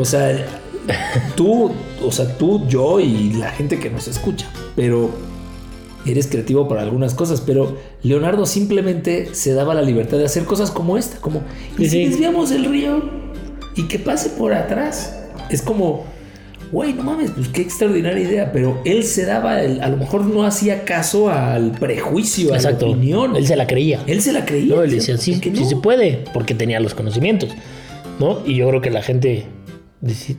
[0.00, 0.44] O sea,
[1.36, 1.72] tú,
[2.04, 4.46] o sea, tú, yo y la gente que nos escucha.
[4.74, 5.10] Pero
[6.04, 10.70] eres creativo para algunas cosas, pero Leonardo simplemente se daba la libertad de hacer cosas
[10.70, 11.42] como esta, como
[11.76, 12.04] y Sí, si sí.
[12.10, 13.02] desviamos el río
[13.74, 15.16] y que pase por atrás.
[15.50, 16.04] Es como,
[16.76, 20.26] güey, no mames, pues qué extraordinaria idea, pero él se daba, el- a lo mejor
[20.26, 23.34] no hacía caso al prejuicio, a la opinión.
[23.34, 24.02] Él se la creía.
[24.06, 24.74] Él se la creía.
[24.76, 25.68] No, él decía, sí, ¿por qué sí no?
[25.70, 27.48] se puede, porque tenía los conocimientos,
[28.20, 28.40] ¿no?
[28.44, 29.46] Y yo creo que la gente,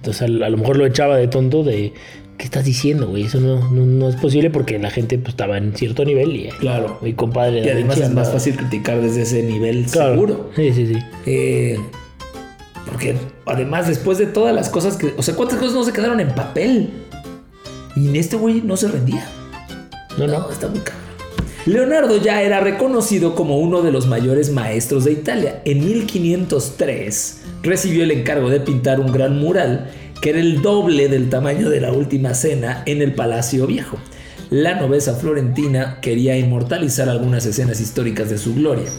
[0.08, 1.94] o sea, a lo mejor lo echaba de tonto de,
[2.38, 3.24] ¿qué estás diciendo, güey?
[3.24, 6.50] Eso no, no, no es posible porque la gente pues, estaba en cierto nivel y,
[6.60, 7.00] Claro.
[7.02, 7.66] mi compadre...
[7.66, 10.14] Y además es más fácil criticar desde ese nivel Claro.
[10.14, 10.52] seguro.
[10.56, 11.00] Sí, sí, sí.
[11.26, 11.80] Eh,
[12.98, 15.14] porque además, después de todas las cosas que.
[15.18, 16.90] O sea, ¿cuántas cosas no se quedaron en papel?
[17.96, 19.30] Y en este güey no se rendía.
[20.18, 20.50] No, No, no.
[20.50, 21.04] está muy cabrón.
[21.68, 25.62] Leonardo ya era reconocido como uno de los mayores maestros de Italia.
[25.66, 31.30] En 1503 recibió el encargo de pintar un gran mural que era el doble del
[31.30, 33.98] tamaño de la última cena en el Palacio Viejo.
[34.50, 38.90] La nobleza florentina quería inmortalizar algunas escenas históricas de su gloria.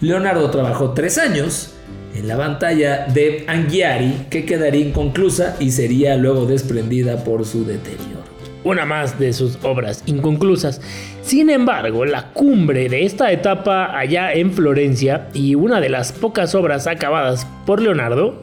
[0.00, 1.72] Leonardo trabajó tres años
[2.14, 8.22] en la pantalla de Anghiari, que quedaría inconclusa y sería luego desprendida por su deterioro.
[8.64, 10.80] una más de sus obras inconclusas.
[11.22, 16.54] Sin embargo, la cumbre de esta etapa allá en Florencia y una de las pocas
[16.54, 18.40] obras acabadas por Leonardo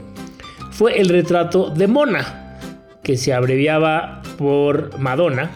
[0.72, 2.58] fue el retrato de Mona,
[3.02, 5.52] que se abreviaba por Madonna.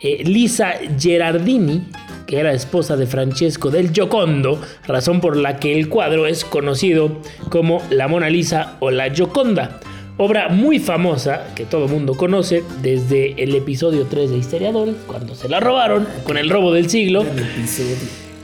[0.00, 1.88] Eh, Lisa Gerardini,
[2.26, 7.18] que era esposa de Francesco del Giocondo, razón por la que el cuadro es conocido
[7.50, 9.80] como la Mona Lisa o la Gioconda.
[10.16, 15.48] Obra muy famosa que todo mundo conoce desde el episodio 3 de Historiadores, cuando se
[15.48, 17.24] la robaron con el robo del siglo.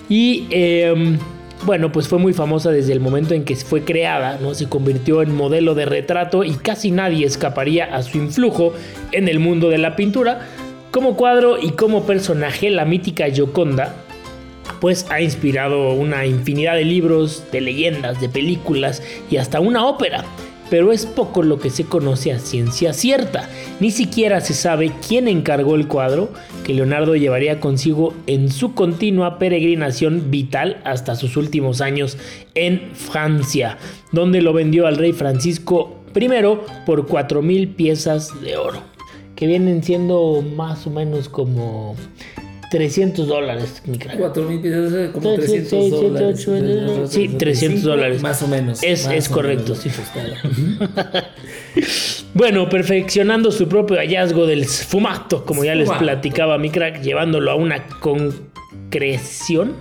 [0.09, 1.17] Y eh,
[1.65, 4.55] bueno, pues fue muy famosa desde el momento en que fue creada, ¿no?
[4.55, 8.73] Se convirtió en modelo de retrato y casi nadie escaparía a su influjo
[9.13, 10.49] en el mundo de la pintura.
[10.91, 13.95] Como cuadro y como personaje, la mítica Gioconda
[14.81, 20.25] pues ha inspirado una infinidad de libros, de leyendas, de películas y hasta una ópera.
[20.69, 23.49] Pero es poco lo que se conoce a ciencia cierta.
[23.81, 26.31] Ni siquiera se sabe quién encargó el cuadro
[26.65, 32.19] que Leonardo llevaría consigo en su continua peregrinación vital hasta sus últimos años
[32.55, 33.79] en Francia,
[34.13, 36.29] donde lo vendió al rey Francisco I
[36.87, 38.83] por 4.000 piezas de oro,
[39.41, 41.97] que vienen siendo más o menos como
[42.71, 44.19] 300 dólares, mi crack.
[44.19, 47.11] 4 mil pesos, como Sí, sí, 300 sí, sí, dólares.
[47.11, 48.23] sí, sí, 300 dólares.
[48.23, 48.83] Más o menos.
[48.83, 49.79] Es- es correcto, menos.
[49.79, 49.89] sí.
[49.89, 51.31] Está-
[52.35, 57.55] Bueno, perfeccionando su propio hallazgo del sfumato, como ya les platicaba mi crack, llevándolo a
[57.57, 59.73] una concreción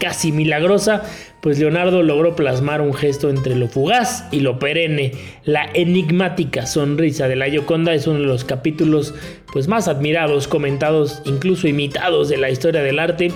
[0.00, 1.02] casi milagrosa,
[1.40, 5.12] pues Leonardo logró plasmar un gesto entre lo fugaz y lo perenne.
[5.44, 9.14] La enigmática sonrisa de la Gioconda es uno de los capítulos
[9.52, 13.32] pues más admirados, comentados, incluso imitados de la historia del arte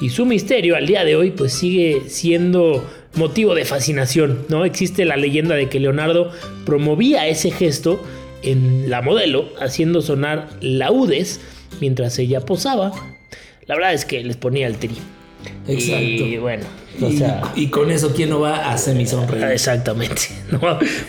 [0.00, 4.64] y su misterio al día de hoy pues sigue siendo motivo de fascinación, ¿no?
[4.64, 6.30] Existe la leyenda de que Leonardo
[6.66, 8.02] promovía ese gesto
[8.42, 11.40] en la modelo haciendo sonar laudes
[11.80, 12.92] mientras ella posaba.
[13.66, 14.96] La verdad es que les ponía el tri.
[15.68, 16.02] Exacto.
[16.02, 16.64] Y bueno,
[17.00, 19.44] o y, sea, y con eso, ¿quién no va a semisonreír?
[19.46, 20.22] exactamente.
[20.50, 20.60] ¿no?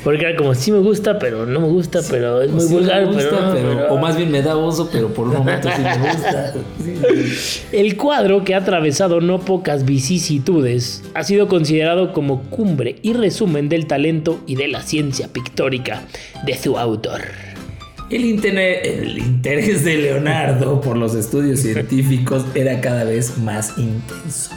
[0.04, 2.80] Porque era como, sí me gusta, pero no me gusta, pero es muy Sí me
[2.80, 5.36] vulgar, gusta, pero, no, pero- pero- O más bien me da oso, pero por un
[5.38, 6.54] momento sí me gusta.
[6.84, 7.62] Sí.
[7.71, 13.69] El cuadro, que ha atravesado no pocas vicisitudes, ha sido considerado como cumbre y resumen
[13.69, 16.04] del talento y de la ciencia pictórica
[16.45, 17.21] de su autor.
[18.10, 24.52] El, interés de Leonardo por los estudios científicos era cada vez más intenso.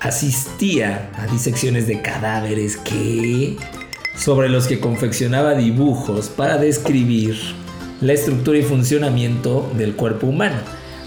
[0.00, 3.58] Asistía a disecciones de cadáveres que
[4.16, 7.36] sobre los que confeccionaba dibujos para describir
[8.00, 10.56] la estructura y funcionamiento del cuerpo humano.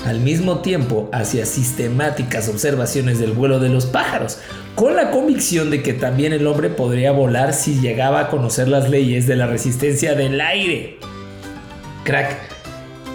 [0.06, 4.38] Al mismo tiempo hacía sistemáticas observaciones del vuelo de los pájaros,
[4.76, 8.92] con la convicción de que también el hombre podría volar si llegaba a conocer las
[8.92, 11.00] leyes de la resistencia del aire.
[12.04, 12.38] Crack,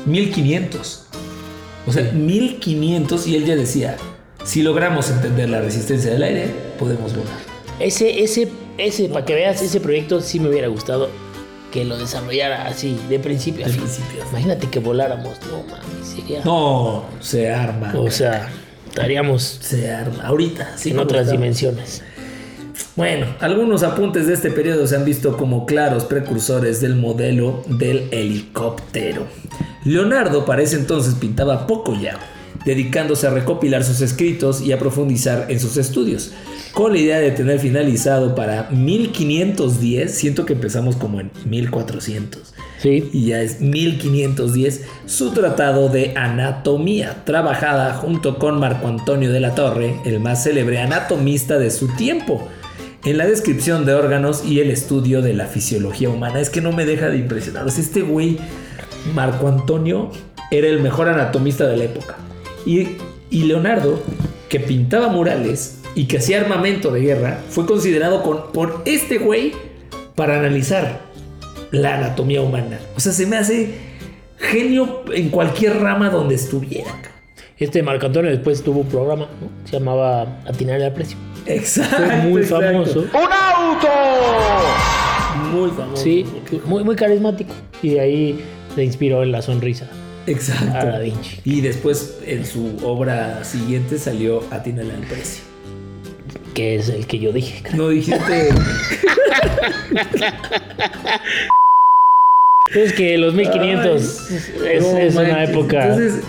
[0.07, 1.05] 1500.
[1.87, 3.97] O sea, 1500 y él ya decía,
[4.45, 7.39] si logramos entender la resistencia del aire, podemos volar.
[7.81, 11.09] Ese, ese, ese, para que veas, ese proyecto sí me hubiera gustado
[11.73, 13.81] que lo desarrollara así, de principio a fin.
[13.81, 14.25] principio.
[14.31, 16.43] Imagínate que voláramos, no mames, sería.
[16.45, 17.93] No, se arma.
[17.97, 18.49] O sea,
[18.87, 20.25] estaríamos Se arma.
[20.25, 20.91] Ahorita, sí.
[20.91, 22.03] en otras dimensiones.
[22.99, 28.09] Bueno, algunos apuntes de este periodo se han visto como claros precursores del modelo del
[28.11, 29.25] helicóptero.
[29.85, 32.19] Leonardo para ese entonces pintaba poco ya,
[32.65, 36.33] dedicándose a recopilar sus escritos y a profundizar en sus estudios,
[36.73, 43.09] con la idea de tener finalizado para 1510, siento que empezamos como en 1400, Sí.
[43.13, 49.55] y ya es 1510, su tratado de anatomía, trabajada junto con Marco Antonio de la
[49.55, 52.49] Torre, el más célebre anatomista de su tiempo,
[53.09, 56.41] en la descripción de órganos y el estudio de la fisiología humana.
[56.41, 57.67] Es que no me deja de impresionar.
[57.67, 58.39] Este güey,
[59.15, 60.11] Marco Antonio,
[60.51, 62.17] era el mejor anatomista de la época.
[62.67, 62.89] Y,
[63.31, 64.03] Leonardo,
[64.49, 69.53] que pintaba murales y que hacía armamento de guerra, fue considerado con- por este güey
[70.15, 71.01] para analizar
[71.71, 72.79] la anatomía humana.
[72.97, 73.75] O sea, se me hace
[74.39, 76.91] genio en cualquier rama donde estuviera.
[77.59, 79.49] Este Marco Antonio después tuvo un programa, ¿no?
[79.69, 81.17] Se llamaba Atinarle al precio.
[81.49, 81.97] Exacto.
[81.97, 82.67] Fue muy exacto.
[82.67, 83.07] famoso.
[85.53, 86.03] Muy famoso.
[86.03, 86.27] Sí,
[86.67, 87.53] muy, muy carismático.
[87.83, 89.89] Y de ahí se inspiró en la sonrisa.
[90.27, 90.77] Exacto.
[90.77, 91.41] A Da Vinci.
[91.45, 95.43] Y después en su obra siguiente salió Atínale al precio.
[96.55, 97.63] Que es el que yo dije.
[97.63, 97.77] creo.
[97.77, 98.49] No dijiste.
[102.75, 105.85] Es que los 1500 es, No es una época.
[105.95, 106.23] Entonces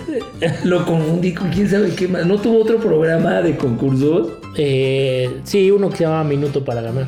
[0.64, 2.26] lo confundí con quién sabe qué más.
[2.26, 4.30] ¿No tuvo otro programa de concursos?
[4.58, 7.08] eh, sí, uno que se llama Minuto para ganar.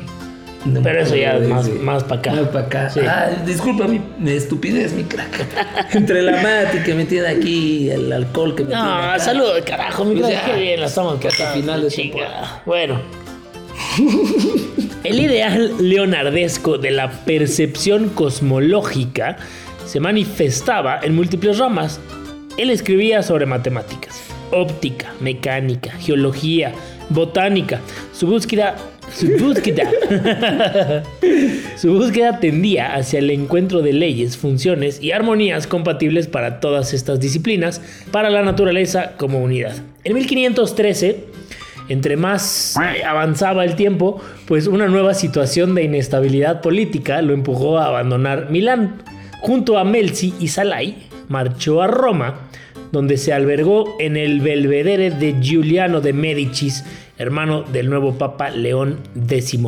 [0.64, 2.32] No Pero eso ya es más, más para acá.
[2.34, 2.90] Más para acá.
[2.90, 3.00] Sí.
[3.00, 5.44] Ah, disculpa mi, mi estupidez, mi crack.
[5.92, 9.18] Entre la mate que me tiene aquí, el alcohol que me tiene No, acá.
[9.18, 12.62] saludo de carajo, mi Pues crack, qué bien la estamos que hasta final de temporada.
[12.64, 13.00] Bueno.
[15.04, 19.36] El ideal leonardesco de la percepción cosmológica
[19.84, 21.98] se manifestaba en múltiples ramas.
[22.56, 26.72] Él escribía sobre matemáticas, óptica, mecánica, geología,
[27.08, 27.80] botánica.
[28.12, 28.76] Su búsqueda
[29.12, 29.90] su búsqueda
[31.76, 37.20] su búsqueda tendía hacia el encuentro de leyes, funciones y armonías compatibles para todas estas
[37.20, 39.74] disciplinas, para la naturaleza como unidad.
[40.04, 41.24] En 1513,
[41.88, 47.86] entre más avanzaba el tiempo, pues una nueva situación de inestabilidad política lo empujó a
[47.86, 49.02] abandonar Milán.
[49.40, 52.48] Junto a Melzi y Salai, marchó a Roma,
[52.92, 56.84] donde se albergó en el belvedere de Giuliano de Médicis,
[57.22, 59.58] hermano del nuevo Papa León X.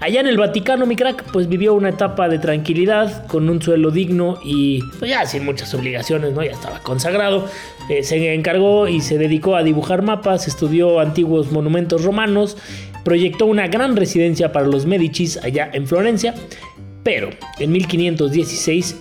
[0.00, 3.90] Allá en el Vaticano, mi crack, pues vivió una etapa de tranquilidad, con un suelo
[3.90, 6.42] digno y pues ya sin muchas obligaciones, ¿no?
[6.42, 7.48] Ya estaba consagrado.
[7.88, 12.56] Eh, se encargó y se dedicó a dibujar mapas, estudió antiguos monumentos romanos,
[13.04, 16.34] proyectó una gran residencia para los Médicis allá en Florencia,
[17.02, 18.96] pero en 1516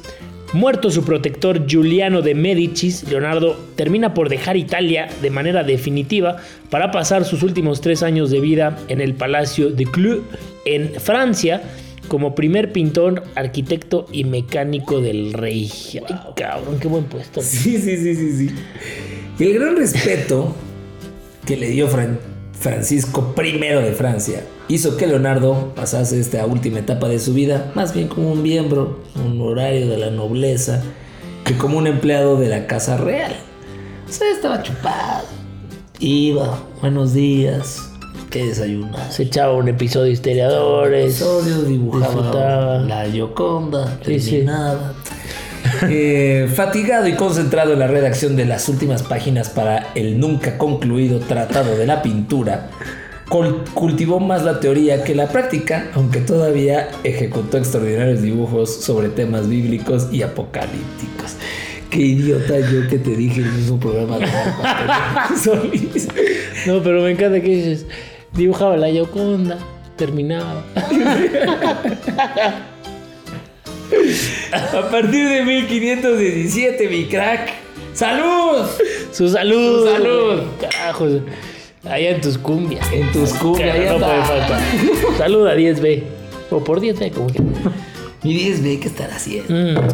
[0.53, 6.37] Muerto su protector Giuliano de Médicis, Leonardo termina por dejar Italia de manera definitiva
[6.69, 10.21] para pasar sus últimos tres años de vida en el Palacio de Clou
[10.65, 11.63] en Francia
[12.07, 15.71] como primer pintor, arquitecto y mecánico del rey.
[16.07, 17.41] Ay, cabrón, qué buen puesto.
[17.41, 18.55] Sí, sí, sí, sí, sí.
[19.39, 20.53] Y el gran respeto
[21.47, 22.19] que le dio Fran-
[22.59, 27.93] Francisco I de Francia hizo que Leonardo pasase esta última etapa de su vida más
[27.93, 30.81] bien como un miembro honorario de la nobleza
[31.45, 33.33] que como un empleado de la casa real.
[34.07, 35.25] O sea, estaba chupado.
[35.99, 37.91] Iba, buenos días,
[38.29, 39.11] que desayunar.
[39.11, 41.15] Se echaba un episodio de historiadores.
[41.15, 42.79] episodios, dibujaba disfrutaba.
[42.79, 44.45] la Gioconda, Sí.
[45.89, 51.19] Eh, fatigado y concentrado en la redacción de las últimas páginas para el nunca concluido
[51.19, 52.69] Tratado de la Pintura,
[53.73, 60.07] cultivó más la teoría que la práctica, aunque todavía ejecutó extraordinarios dibujos sobre temas bíblicos
[60.11, 61.37] y apocalípticos.
[61.89, 64.27] Qué idiota yo que te dije el mismo programa de.
[66.65, 67.85] No, pero me encanta que dices,
[68.33, 69.57] dibujaba la Yoconda,
[69.97, 70.63] terminaba.
[74.53, 77.51] A partir de 1517, mi crack.
[77.93, 78.65] ¡Salud!
[79.11, 79.85] Su salud.
[79.85, 80.41] Su salud.
[80.59, 81.07] Carajo.
[81.85, 82.89] Allá en tus cumbias.
[82.91, 84.61] En tus cumbias, no puede faltar.
[85.17, 86.03] Salud a 10B.
[86.49, 87.41] O por 10B, como que.
[88.23, 89.53] Mi 10B, ¿qué estará haciendo?
[89.53, 89.87] Mm.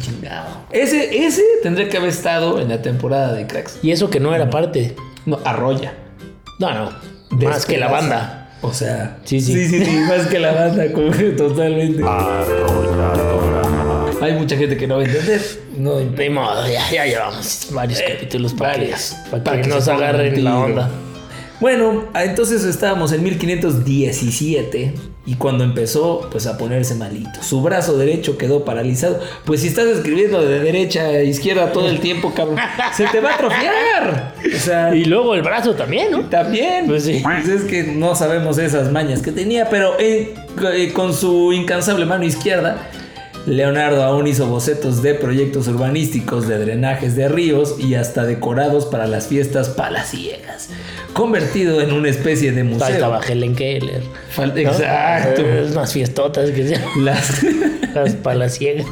[0.00, 0.46] Chingado.
[0.70, 3.78] Ese, ese tendría que haber estado en la temporada de cracks.
[3.82, 4.94] Y eso que no era parte.
[5.26, 5.92] No, arrolla.
[6.58, 6.90] No, no.
[7.30, 8.34] Más que la banda.
[8.62, 9.52] O sea, Sí, sí.
[9.52, 12.02] sí, sí, sí, más que la banda, como que totalmente.
[14.20, 15.40] Hay mucha gente que no va a entender.
[15.76, 16.00] No.
[16.00, 19.16] Ni modo, ya, ya llevamos varios capítulos para que, varios.
[19.30, 20.90] para Para que que nos agarren la onda.
[21.60, 24.94] Bueno, entonces estábamos en 1517
[25.26, 27.42] y cuando empezó pues a ponerse malito.
[27.42, 29.20] Su brazo derecho quedó paralizado.
[29.44, 32.58] Pues si estás escribiendo de derecha a izquierda todo el tiempo, cabrón,
[32.94, 34.34] se te va a atrofiar.
[34.54, 36.20] O sea, Y luego el brazo también, ¿no?
[36.28, 36.86] también.
[36.86, 37.20] Pues sí.
[37.22, 40.34] Pues es que no sabemos esas mañas que tenía, pero eh,
[40.74, 42.88] eh, con su incansable mano izquierda,
[43.48, 49.06] Leonardo aún hizo bocetos de proyectos urbanísticos, de drenajes de ríos y hasta decorados para
[49.06, 50.68] las fiestas palaciegas,
[51.14, 52.88] convertido en una especie de museo.
[52.88, 54.02] Faltaba Helen Keller.
[54.36, 54.58] Fal- ¿no?
[54.70, 55.42] Exacto.
[55.42, 57.42] Es unas fiestotas que se Las...
[57.94, 58.86] las palaciegas.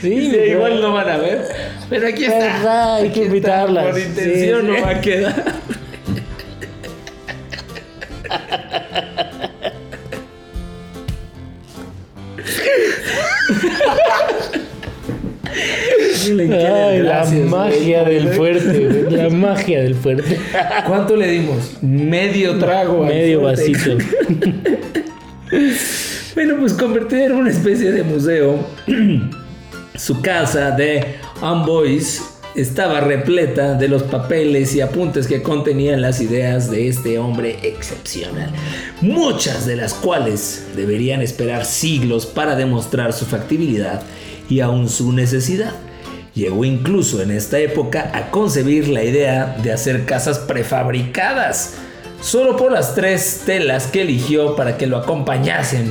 [0.00, 1.46] Sí, igual no van a ver,
[1.88, 2.38] pero aquí está.
[2.38, 3.86] Verdad, hay Aquí que invitarlas.
[3.86, 5.61] Por intención Sí, no va a quedar.
[17.24, 18.14] La magia güey.
[18.14, 20.38] del fuerte, güey, la magia del fuerte.
[20.86, 21.82] ¿Cuánto le dimos?
[21.82, 23.04] Medio trago.
[23.04, 23.98] Medio vasito.
[26.34, 28.66] Bueno, pues convertida en una especie de museo,
[29.94, 32.22] su casa de Amboise
[32.54, 38.50] estaba repleta de los papeles y apuntes que contenían las ideas de este hombre excepcional,
[39.02, 44.02] muchas de las cuales deberían esperar siglos para demostrar su factibilidad
[44.48, 45.74] y aún su necesidad.
[46.34, 51.74] Llegó incluso en esta época a concebir la idea de hacer casas prefabricadas,
[52.22, 55.90] solo por las tres telas que eligió para que lo acompañasen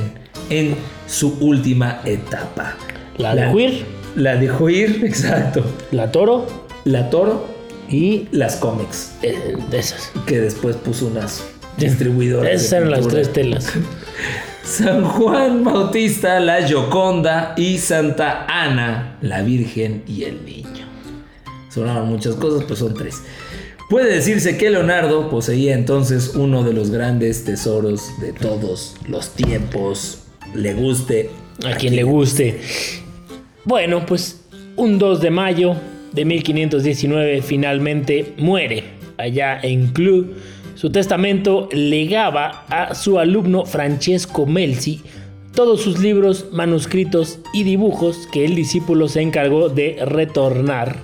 [0.50, 0.76] en
[1.06, 2.76] su última etapa.
[3.18, 3.84] La de Huir.
[4.16, 5.64] La de Huir, exacto.
[5.92, 6.46] La toro
[6.84, 7.46] La Toro,
[7.88, 10.10] y las cómics, eh, de esas.
[10.26, 11.44] que después puso unas
[11.76, 12.52] distribuidoras.
[12.52, 13.66] Esas eran las tres telas.
[14.64, 20.86] San Juan Bautista, la Gioconda y Santa Ana, la Virgen y el Niño.
[21.68, 23.22] Sonaban muchas cosas, pues son tres.
[23.90, 30.22] Puede decirse que Leonardo poseía entonces uno de los grandes tesoros de todos los tiempos.
[30.54, 31.30] Le guste
[31.66, 32.60] A quien le guste.
[33.64, 34.44] Bueno, pues
[34.76, 35.76] un 2 de mayo
[36.12, 38.84] de 1519 finalmente muere
[39.18, 40.26] allá en Clou.
[40.82, 45.00] Su testamento legaba a su alumno Francesco Melzi
[45.54, 50.96] todos sus libros, manuscritos y dibujos que el discípulo se encargó de retornar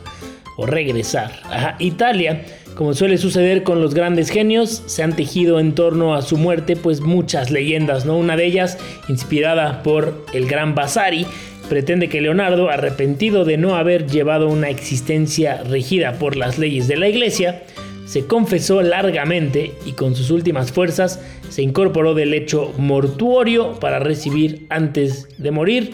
[0.56, 2.44] o regresar a Italia.
[2.74, 6.74] Como suele suceder con los grandes genios, se han tejido en torno a su muerte
[6.74, 8.18] pues muchas leyendas, ¿no?
[8.18, 11.24] Una de ellas, inspirada por el gran Vasari,
[11.68, 16.96] pretende que Leonardo, arrepentido de no haber llevado una existencia regida por las leyes de
[16.96, 17.62] la iglesia,
[18.08, 24.66] se confesó largamente y con sus últimas fuerzas se incorporó del lecho mortuorio para recibir
[24.70, 25.90] antes de morir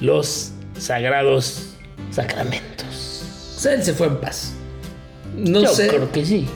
[0.00, 1.74] los sagrados
[2.10, 3.60] sacramentos.
[3.70, 4.54] Él se fue en paz.
[5.36, 5.88] No Yo sé.
[5.88, 6.46] creo que sí.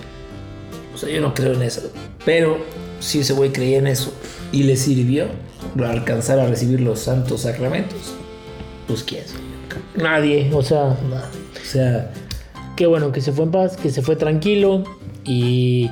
[0.94, 1.92] O sea, yo no creo en eso.
[2.24, 2.56] Pero
[2.98, 4.14] si ese güey creía en eso
[4.50, 5.26] y le sirvió
[5.86, 8.14] alcanzar a recibir los santos sacramentos,
[8.88, 9.42] pues quién sabe.
[9.94, 11.30] Nadie, o sea, Nada.
[11.60, 12.12] O sea,
[12.76, 14.84] qué bueno que se fue en paz, que se fue tranquilo
[15.24, 15.90] y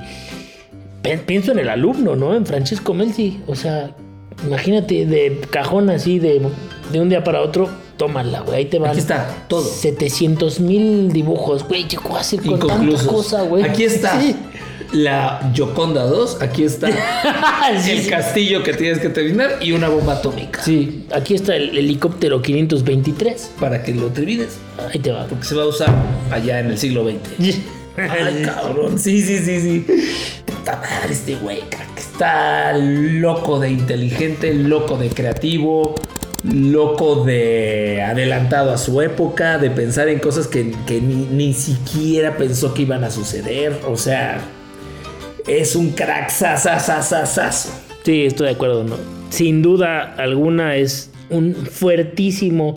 [1.27, 2.35] pienso en el alumno, ¿no?
[2.35, 3.91] En Francesco Melzi, o sea,
[4.47, 6.41] imagínate de cajón así de,
[6.93, 8.91] de un día para otro, tómala, güey, ahí te van.
[8.91, 9.63] Aquí está, todo.
[9.65, 13.63] 700 mil dibujos, güey, ¿qué puedo hacer con tanta cosa, güey?
[13.65, 14.35] Aquí está Sí.
[14.93, 16.89] la Gioconda 2, aquí está
[17.83, 18.11] Sí, el sí.
[18.11, 20.63] castillo que tienes que terminar y una bomba atómica.
[20.63, 23.53] Sí, aquí está el helicóptero 523.
[23.61, 24.59] Para que lo termines,
[24.93, 25.27] Ahí te va.
[25.27, 25.95] porque se va a usar
[26.31, 27.59] allá en el siglo XX.
[28.09, 28.99] Ay, cabrón.
[28.99, 29.87] Sí, sí, sí, sí.
[30.47, 31.61] Puta madre, este güey.
[31.97, 35.95] Está loco de inteligente, loco de creativo,
[36.45, 42.37] loco de adelantado a su época, de pensar en cosas que, que ni, ni siquiera
[42.37, 43.81] pensó que iban a suceder.
[43.87, 44.41] O sea,
[45.47, 47.71] es un crack sasasasasazo.
[48.05, 48.97] Sí, estoy de acuerdo, ¿no?
[49.31, 52.77] Sin duda alguna es un fuertísimo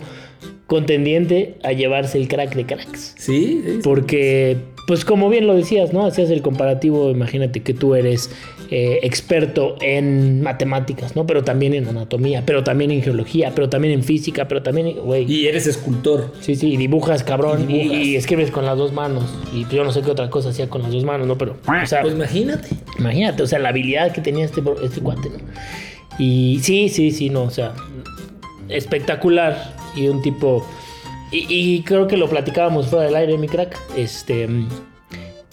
[0.66, 3.14] contendiente a llevarse el crack de cracks.
[3.18, 3.80] Sí, sí.
[3.82, 6.04] Porque, pues como bien lo decías, ¿no?
[6.06, 8.30] Hacías el comparativo, imagínate que tú eres
[8.70, 11.26] eh, experto en matemáticas, ¿no?
[11.26, 15.30] Pero también en anatomía, pero también en geología, pero también en física, pero también, güey.
[15.30, 16.32] Y eres escultor.
[16.40, 18.04] Sí, sí, y dibujas, cabrón, Y y, dibujas.
[18.06, 19.24] y escribes con las dos manos.
[19.54, 21.38] Y yo no sé qué otra cosa hacía con las dos manos, ¿no?
[21.38, 22.68] Pero, o sea, Pues imagínate.
[22.98, 25.38] Imagínate, o sea, la habilidad que tenía este, este cuate, ¿no?
[26.18, 27.74] Y sí, sí, sí, no, o sea,
[28.68, 30.66] espectacular y un tipo...
[31.34, 33.76] Y, y creo que lo platicábamos fuera del aire, mi crack.
[33.96, 34.48] Este,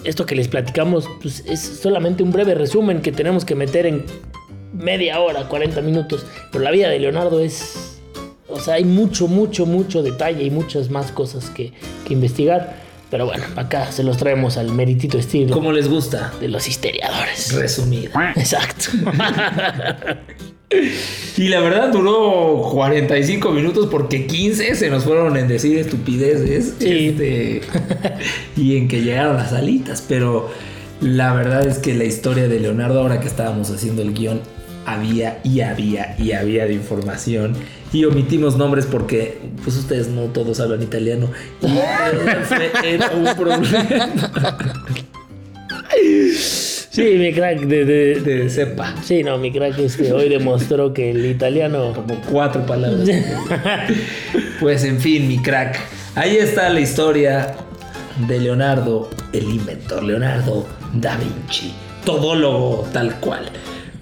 [0.03, 4.05] esto que les platicamos pues, es solamente un breve resumen que tenemos que meter en
[4.73, 6.23] media hora, 40 minutos.
[6.51, 7.99] Pero la vida de Leonardo es...
[8.47, 11.73] O sea, hay mucho, mucho, mucho detalle y muchas más cosas que,
[12.05, 12.80] que investigar.
[13.11, 16.31] Pero bueno, acá se los traemos al meritito estilo Como les gusta.
[16.39, 17.53] de los histeriadores.
[17.53, 18.09] Resumido.
[18.35, 18.85] Exacto.
[21.37, 26.75] Y la verdad duró 45 minutos porque 15 se nos fueron en decir estupideces.
[26.79, 27.07] Sí.
[27.09, 27.61] este,
[28.55, 30.03] y en que llegaron las alitas.
[30.07, 30.49] Pero
[31.01, 34.39] la verdad es que la historia de Leonardo, ahora que estábamos haciendo el guion,
[34.85, 37.55] había y había y había de información.
[37.93, 41.29] Y omitimos nombres porque, pues ustedes no todos hablan italiano.
[41.61, 43.67] Y era un problema
[46.91, 48.93] Sí, mi crack de, de- de cepa.
[49.03, 51.93] Sí, no, mi crack este hoy demostró que el italiano...
[51.93, 53.07] como cuatro palabras.
[54.59, 55.79] pues en fin, mi crack.
[56.15, 57.55] Ahí está la historia
[58.27, 61.73] de Leonardo, el inventor, Leonardo da Vinci,
[62.05, 63.45] todólogo tal cual.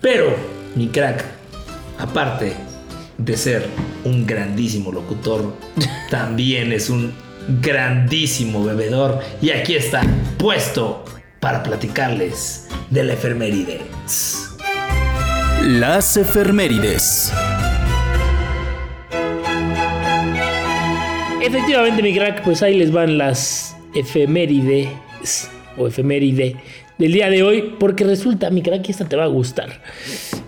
[0.02, 0.36] Pero,
[0.76, 1.24] mi crack,
[2.00, 2.54] aparte
[3.20, 3.68] de ser
[4.06, 5.54] un grandísimo locutor,
[6.10, 7.14] también es un
[7.62, 9.20] grandísimo bebedor.
[9.42, 10.02] Y aquí está,
[10.38, 11.06] puesto
[11.40, 13.82] para platicarles de la efeméride.
[15.64, 17.32] Las efemérides.
[21.42, 24.90] Efectivamente, mi crack, pues ahí les van las efemérides
[25.78, 26.56] o efeméride
[26.98, 29.82] del día de hoy, porque resulta, mi crack, que esta te va a gustar.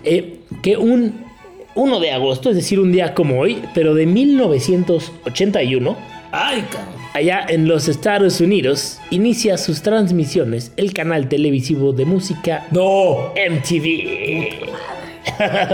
[0.04, 1.31] Eh, que un
[1.74, 5.96] 1 de agosto, es decir, un día como hoy, pero de 1981,
[6.32, 6.94] Ay, cabrón.
[7.14, 14.48] allá en los Estados Unidos, inicia sus transmisiones el canal televisivo de música No, MTV.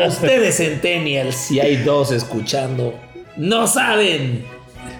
[0.08, 2.94] Ustedes centennials, si hay dos escuchando,
[3.36, 4.44] no saben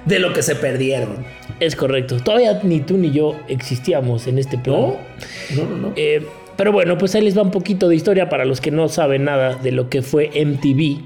[0.05, 1.25] de lo que se perdieron.
[1.61, 2.17] Es correcto.
[2.23, 4.97] Todavía ni tú ni yo existíamos en este plano.
[5.57, 5.93] No, no, no.
[5.97, 6.25] Eh,
[6.59, 9.23] pero bueno, pues ahí les va un poquito de historia para los que no saben
[9.23, 10.99] nada de lo que fue MTV.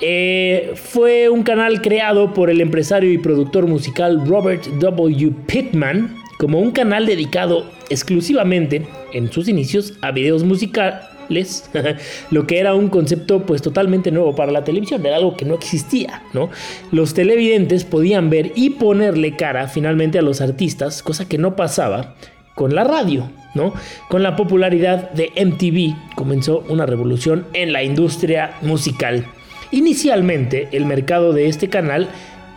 [0.00, 5.30] Eh, fue un canal creado por el empresario y productor musical Robert W.
[5.46, 11.70] Pittman como un canal dedicado exclusivamente en sus inicios a videos musicales,
[12.30, 15.52] lo que era un concepto pues totalmente nuevo para la televisión, era algo que no
[15.52, 16.48] existía, ¿no?
[16.92, 22.14] Los televidentes podían ver y ponerle cara finalmente a los artistas, cosa que no pasaba
[22.54, 23.72] con la radio, ¿no?
[24.08, 29.26] Con la popularidad de MTV comenzó una revolución en la industria musical.
[29.70, 32.08] Inicialmente el mercado de este canal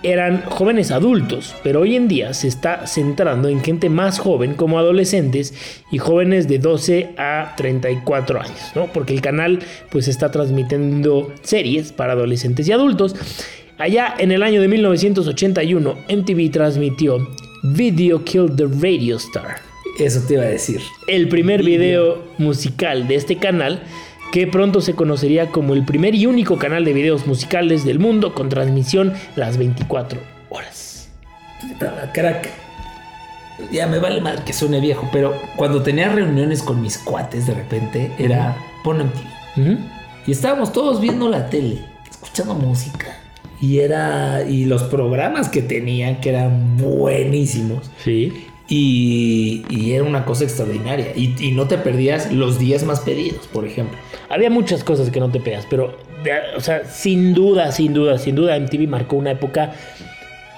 [0.03, 4.77] eran jóvenes adultos, pero hoy en día se está centrando en gente más joven como
[4.77, 5.53] adolescentes
[5.91, 8.87] y jóvenes de 12 a 34 años, ¿no?
[8.87, 13.15] Porque el canal pues está transmitiendo series para adolescentes y adultos.
[13.79, 17.27] Allá en el año de 1981 MTV transmitió
[17.63, 19.57] Video Killed the Radio Star,
[19.97, 20.81] Eso te iba a decir.
[21.07, 23.81] el primer video musical de este canal
[24.31, 28.33] que pronto se conocería como el primer y único canal de videos musicales del mundo
[28.33, 30.19] con transmisión las 24
[30.49, 31.09] horas.
[32.13, 32.49] Crack.
[33.71, 37.55] Ya me vale mal que suene viejo, pero cuando tenía reuniones con mis cuates de
[37.55, 39.61] repente era pon MTV.
[39.61, 39.77] Ujú.
[40.27, 41.79] Y estábamos todos viendo la tele,
[42.09, 43.17] escuchando música.
[43.59, 44.43] Y era.
[44.47, 47.89] Y los programas que tenían, que eran buenísimos.
[48.03, 48.46] Sí.
[48.69, 51.13] Y, y era una cosa extraordinaria.
[51.15, 53.97] Y, y no te perdías los días más pedidos, por ejemplo.
[54.29, 55.97] Había muchas cosas que no te pegas, pero,
[56.55, 59.73] o sea, sin duda, sin duda, sin duda, MTV marcó una época,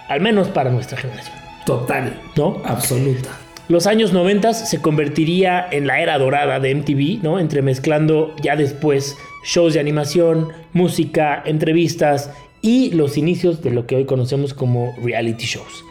[0.07, 1.35] al menos para nuestra generación,
[1.65, 2.19] Total.
[2.35, 2.61] ¿no?
[2.65, 3.29] Absoluta.
[3.67, 7.39] Los años 90 se convertiría en la era dorada de MTV, ¿no?
[7.39, 12.31] Entremezclando ya después shows de animación, música, entrevistas
[12.63, 15.83] y los inicios de lo que hoy conocemos como reality shows.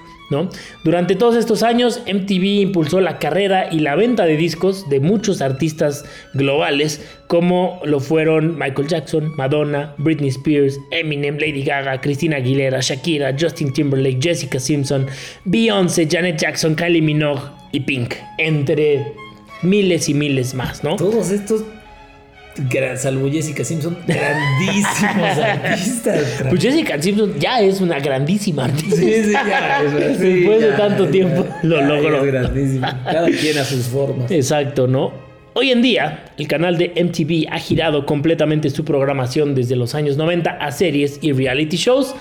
[0.85, 5.41] Durante todos estos años, MTV impulsó la carrera y la venta de discos de muchos
[5.41, 6.05] artistas
[6.35, 13.35] globales, como lo fueron Michael Jackson, Madonna, Britney Spears, Eminem, Lady Gaga, Christina Aguilera, Shakira,
[13.39, 15.07] Justin Timberlake, Jessica Simpson,
[15.45, 19.15] Beyoncé, Janet Jackson, Kylie Minogue y Pink, entre
[19.63, 20.97] miles y miles más, ¿no?
[20.97, 21.65] Todos estos,
[22.71, 26.43] gran- salvo Jessica Simpson, grandísimos artistas.
[26.49, 28.97] Pues Jessica Simpson ya es una grandísima artista.
[28.97, 32.23] Sí, sí, ya, es- sí, Después de tanto ya, tiempo lo logró.
[33.05, 34.31] Cada quien a sus formas.
[34.31, 35.13] Exacto, ¿no?
[35.55, 40.17] Hoy en día, el canal de MTV ha girado completamente su programación desde los años
[40.17, 42.15] 90 a series y reality shows.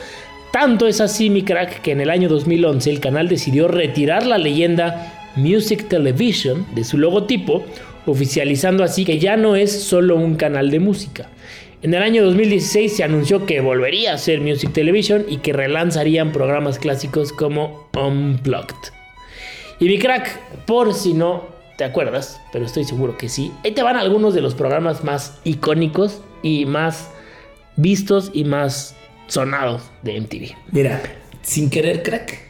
[0.51, 4.37] Tanto es así, mi crack, que en el año 2011 el canal decidió retirar la
[4.39, 7.63] leyenda Music Television de su logotipo,
[8.07, 11.29] oficializando así que ya no es solo un canal de música.
[11.83, 16.31] En el año 2016 se anunció que volvería a ser Music Television y que relanzarían
[16.31, 18.75] programas clásicos como Unplugged.
[19.79, 21.45] Y mi crack, por si no
[21.77, 25.39] te acuerdas, pero estoy seguro que sí, ahí te van algunos de los programas más
[25.43, 27.11] icónicos y más
[27.75, 28.95] vistos y más
[29.27, 30.55] sonados de MTV.
[30.71, 31.03] Mira,
[31.43, 32.46] sin querer, crack,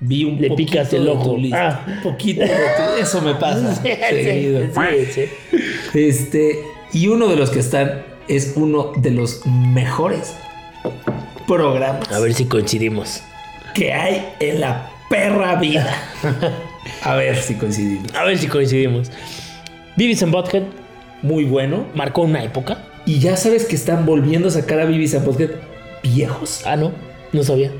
[0.00, 1.36] vi un Le poquito picas el ojo.
[1.52, 1.84] Ah.
[1.86, 3.74] Un poquito de Eso me pasa.
[3.82, 3.90] Sí,
[4.24, 4.60] seguido.
[4.74, 5.58] sí, sí.
[5.98, 6.58] Este,
[6.92, 10.34] y uno de los que están es uno de los mejores
[11.46, 13.22] programas A ver si coincidimos.
[13.74, 15.94] que hay en la perra vida.
[17.02, 18.14] A ver si coincidimos.
[18.14, 19.10] A ver si coincidimos.
[19.96, 20.62] Beavis and Butthead
[21.22, 21.86] Muy bueno.
[21.94, 22.78] marcó una época.
[23.06, 25.52] Y ya sabes que están volviendo a sacar a Bibis a Podcast
[26.02, 26.62] viejos.
[26.64, 26.92] Ah, no,
[27.32, 27.70] no sabía.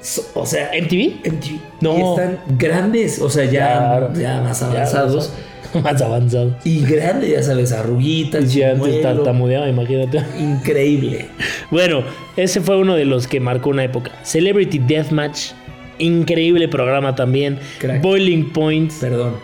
[0.00, 1.20] So- o sea, ¿MTV?
[1.24, 1.58] MTV.
[1.80, 1.96] No.
[1.98, 4.12] Y están grandes, o sea, ya, Claro.
[4.14, 5.32] ya más Ya, avanzados.
[5.74, 6.54] más- Más avanzados.
[6.64, 8.50] y grandes, ya sabes, arruguitas.
[8.50, 10.22] Si antes tartamudeaba, imagínate.
[10.38, 11.26] Increíble.
[11.70, 12.02] Bueno,
[12.36, 14.12] ese fue uno de los que marcó una época.
[14.22, 15.50] Celebrity Deathmatch,
[15.98, 17.58] increíble programa también.
[17.78, 18.00] Crack.
[18.00, 18.92] Boiling Point.
[19.00, 19.34] Perdón.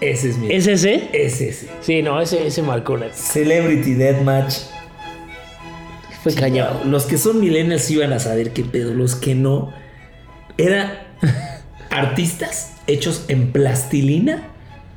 [0.00, 0.50] Ese es mi.
[0.52, 1.08] ¿Es ese?
[1.12, 1.68] Es ese.
[1.80, 3.20] Sí, no, ese, ese marcó una época.
[3.20, 4.54] Celebrity Deathmatch.
[6.24, 6.34] Fue.
[6.84, 8.92] Los que son millennials iban a saber qué pedo.
[8.94, 9.72] Los que no.
[10.58, 11.06] Era
[11.90, 14.48] artistas hechos en plastilina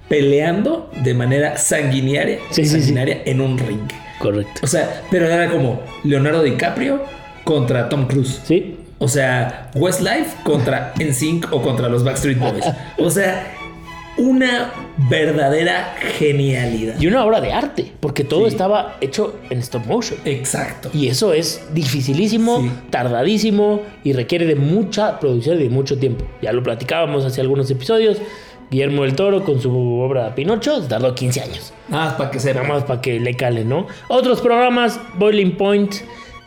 [0.09, 2.79] peleando de manera sanguinaria, Sí, sí, sí.
[2.79, 3.87] sanguinaria en un ring.
[4.19, 4.61] Correcto.
[4.63, 7.01] O sea, pero era como Leonardo DiCaprio
[7.43, 8.41] contra Tom Cruise.
[8.45, 8.79] ¿Sí?
[8.99, 12.65] O sea, Westlife contra NSYNC o contra los Backstreet Boys.
[12.97, 13.53] O sea,
[14.17, 14.71] una
[15.09, 16.99] verdadera genialidad.
[16.99, 18.47] Y una obra de arte, porque todo Sí.
[18.47, 20.19] estaba hecho en stop motion.
[20.25, 20.89] Exacto.
[20.93, 22.71] Y eso es dificilísimo, Sí.
[22.89, 26.25] tardadísimo y requiere de mucha producción y de mucho tiempo.
[26.41, 28.17] Ya lo platicábamos hace algunos episodios.
[28.69, 31.73] Guillermo del Toro con su obra Pinocho tardó 15 años.
[31.87, 32.61] Nada más para que sepa.
[32.63, 33.87] Nada más para que le cale, ¿no?
[34.09, 35.95] Otros programas, Boiling Point,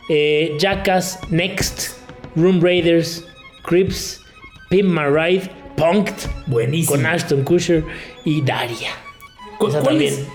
[0.07, 1.97] eh, Jackass, Next,
[2.35, 3.25] Room Raiders,
[3.63, 4.21] Crips,
[4.69, 5.49] Pimp My Ride,
[5.81, 6.13] Punked,
[6.47, 6.95] Buenísimo.
[6.95, 7.83] con Ashton Kutcher
[8.23, 8.89] y Daria.
[9.57, 10.13] ¿Cu- Esa ¿Cuál también.
[10.13, 10.25] es?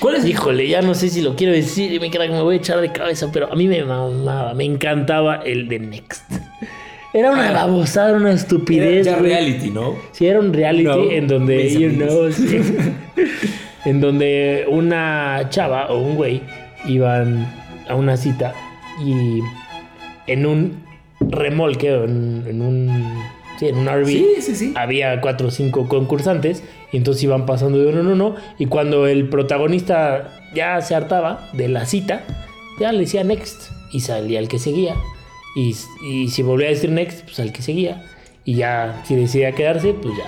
[0.00, 0.26] ¿Cuál es?
[0.26, 2.80] Híjole, ya no sé si lo quiero decir y me que me voy a echar
[2.80, 6.30] de cabeza, pero a mí me mamaba, me encantaba el de Next.
[7.14, 7.52] Era una Ah.
[7.66, 9.06] babosada, era una Era estupidez.
[9.06, 9.30] ya güey.
[9.30, 9.96] reality, ¿no?
[10.12, 12.08] Sí, era un reality No, en donde, mis you amigos.
[12.08, 12.76] know, sí.
[13.86, 16.42] en donde una chava o un güey
[16.86, 17.46] iban
[17.88, 18.52] a una cita
[19.02, 19.40] y
[20.26, 20.84] en un
[21.20, 23.22] remolque, en, en un,
[23.58, 24.72] sí, en un RV, Sí, sí, sí.
[24.76, 29.06] había cuatro o cinco concursantes y entonces iban pasando de uno en uno y cuando
[29.06, 32.24] el protagonista ya se hartaba de la cita,
[32.80, 34.94] ya le decía next y salía el que seguía
[35.54, 35.74] y,
[36.08, 38.02] y si volvía a decir next, pues al que seguía
[38.44, 40.24] y ya si decidía quedarse, pues ya.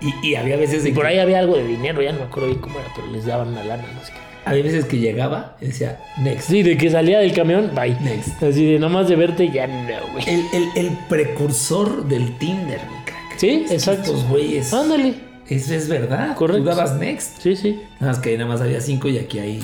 [0.00, 2.24] Y, y había veces Y por que, ahí había algo de dinero, ya no me
[2.24, 4.18] acuerdo bien cómo era, pero les daban una lana, no sé qué.
[4.44, 6.48] Había veces que llegaba y decía, next.
[6.48, 7.98] Sí, de que salía del camión, bye.
[8.00, 8.42] Next.
[8.42, 10.24] Así de nomás de verte, ya no, güey.
[10.28, 13.38] El, el, el precursor del Tinder, mi crack.
[13.38, 14.02] Sí, Es exacto.
[14.14, 14.72] Estos güeyes.
[14.72, 15.14] Ándale.
[15.48, 16.34] Eso es verdad.
[16.36, 16.62] Correcto.
[16.62, 17.40] Tú dabas next.
[17.40, 17.80] Sí, sí.
[18.00, 19.60] Nada más que ahí nada más había 5 y aquí hay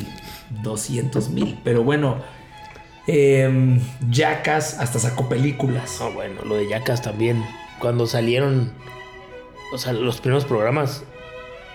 [0.63, 1.59] 200 mil.
[1.65, 2.19] Pero bueno,
[4.11, 5.99] Jackass hasta sacó películas.
[6.01, 7.45] Ah, bueno, lo de Yacas también.
[7.79, 8.73] Cuando salieron,
[9.73, 11.05] o sea, los primeros programas,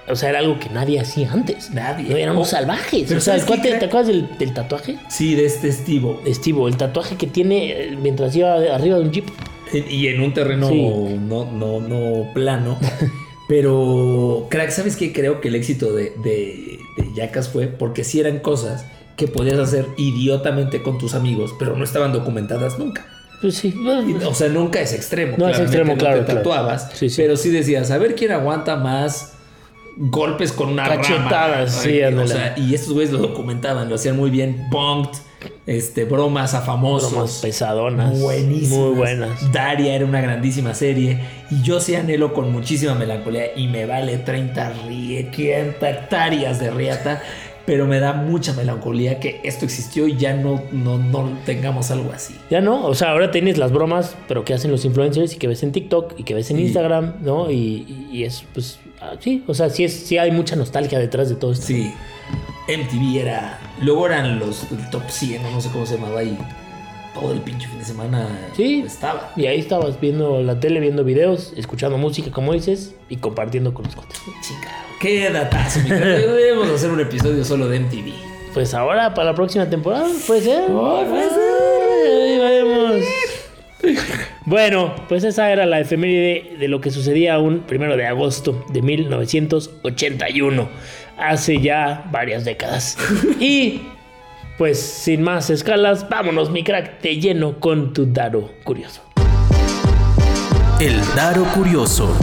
[0.07, 1.71] o sea, era algo que nadie hacía antes.
[1.71, 2.09] Nadie.
[2.09, 3.11] No, éramos Oh, salvajes.
[3.11, 3.37] O sea.
[3.37, 4.97] ¿te acuerdas del, del tatuaje?
[5.09, 6.21] Sí, de este estivo.
[6.25, 9.25] Estivo, el tatuaje que tiene eh, mientras iba arriba de un jeep.
[9.89, 10.81] Y en un terreno Sí.
[10.81, 12.77] no, no, no plano.
[13.47, 15.13] Pero, crack, ¿sabes qué?
[15.13, 18.85] Creo que el éxito de, de, de Jackass fue porque sí eran cosas
[19.17, 23.05] que podías hacer idiotamente con tus amigos, pero no estaban documentadas nunca.
[23.41, 23.73] Pues sí.
[24.27, 25.35] O sea, nunca es extremo.
[25.37, 26.39] No es extremo, no claro, Te claro.
[26.39, 27.21] tatuabas, Sí, sí.
[27.21, 29.33] pero sí decías, a ver quién aguanta más
[29.97, 31.83] golpes con una Cachetadas, rama.
[31.83, 34.67] sí, o sea, y estos güeyes lo documentaban, lo hacían muy bien.
[34.71, 35.19] Punked,
[35.65, 37.11] este, bromas a famosos.
[37.11, 38.19] Bromas pesadonas.
[38.19, 38.69] Buenísimas.
[38.77, 39.51] Muy buenas.
[39.51, 41.19] Daria era una grandísima serie.
[41.51, 43.55] Y yo sí anhelo con muchísima melancolía.
[43.55, 47.21] Y me vale 30 rie, 500 hectáreas de riata.
[47.65, 52.11] Pero me da mucha melancolía que esto existió y ya no, no, no tengamos algo
[52.13, 52.35] así.
[52.51, 55.47] Ya no, o sea, ahora tienes las bromas, pero que hacen los influencers y que
[55.47, 56.59] ves en TikTok y que ves en.
[56.59, 57.49] Instagram, ¿no?
[57.49, 58.77] Y, y- es, pues,
[59.19, 61.65] sí, o sea, sí, es, sí hay mucha nostalgia detrás de todo esto.
[61.67, 61.93] Sí.
[62.67, 63.59] MTV era.
[63.81, 66.37] Luego eran los el top 100, o no sé cómo se llamaba ahí.
[67.13, 68.27] Todo el pinche fin de semana
[68.57, 68.83] Sí.
[68.85, 69.31] estaba.
[69.37, 73.85] Y ahí estabas viendo la tele, viendo videos, escuchando música, como dices, y compartiendo con
[73.85, 74.17] los cuates.
[74.41, 75.79] Chica, qué datazo.
[75.79, 75.89] mi.
[75.91, 78.11] Debemos hacer un episodio solo de MTV.
[78.53, 80.65] Pues ahora, para la próxima temporada, puede ser.
[80.67, 81.29] puede
[82.05, 82.95] Ahí veremos.
[84.45, 88.81] Bueno, pues esa era la efeméride de lo que sucedía un primero de agosto de
[88.81, 90.69] 1981,
[91.17, 92.97] hace ya varias décadas.
[93.39, 93.81] Y
[94.57, 99.01] pues sin más escalas, vámonos, mi crack, te lleno con tu daro curioso.
[100.79, 102.15] El Daro Curioso.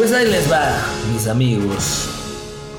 [0.00, 0.82] Pues ahí les va,
[1.12, 2.08] mis amigos.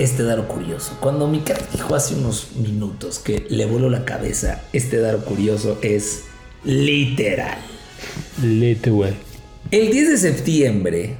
[0.00, 0.96] este daro curioso.
[0.98, 5.78] Cuando mi cara dijo hace unos minutos que le voló la cabeza, este daro curioso
[5.82, 6.24] es
[6.64, 7.58] literal.
[8.84, 9.12] Güey.
[9.70, 11.16] El 10 de septiembre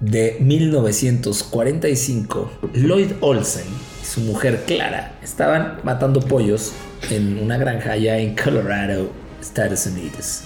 [0.00, 3.66] de 1945, Lloyd Olsen
[4.02, 6.72] y su mujer Clara estaban matando pollos
[7.10, 10.40] en una granja allá en Colorado, Estados Unidos.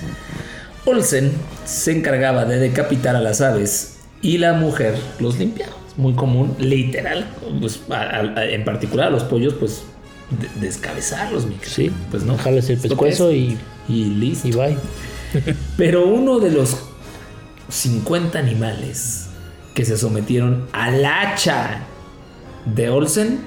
[0.84, 1.32] Olsen
[1.64, 3.92] se encargaba de decapitar a las aves
[4.22, 5.72] y la mujer los limpiaba.
[5.88, 7.28] Es Muy común, literal.
[7.60, 9.82] Pues, a- a- a- en particular a los pollos, pues
[10.30, 12.38] de- descabezarlos, mi Sí, pues no.
[12.38, 13.36] Jales el pescuezo es.
[13.36, 13.58] y,
[13.88, 14.48] y listo.
[14.48, 14.76] y bye.
[15.76, 16.76] Pero uno de los
[17.68, 19.26] 50 animales
[19.74, 21.80] que se sometieron al hacha
[22.66, 23.40] de Olsen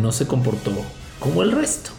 [0.00, 0.72] no se comportó
[1.20, 1.90] como el resto.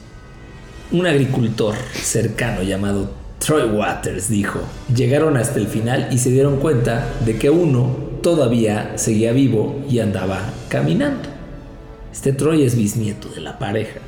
[0.92, 4.60] Un agricultor cercano llamado Troy Waters dijo,
[4.94, 10.00] llegaron hasta el final y se dieron cuenta de que uno todavía seguía vivo y
[10.00, 11.30] andaba caminando.
[12.12, 14.00] Este Troy es bisnieto de la pareja.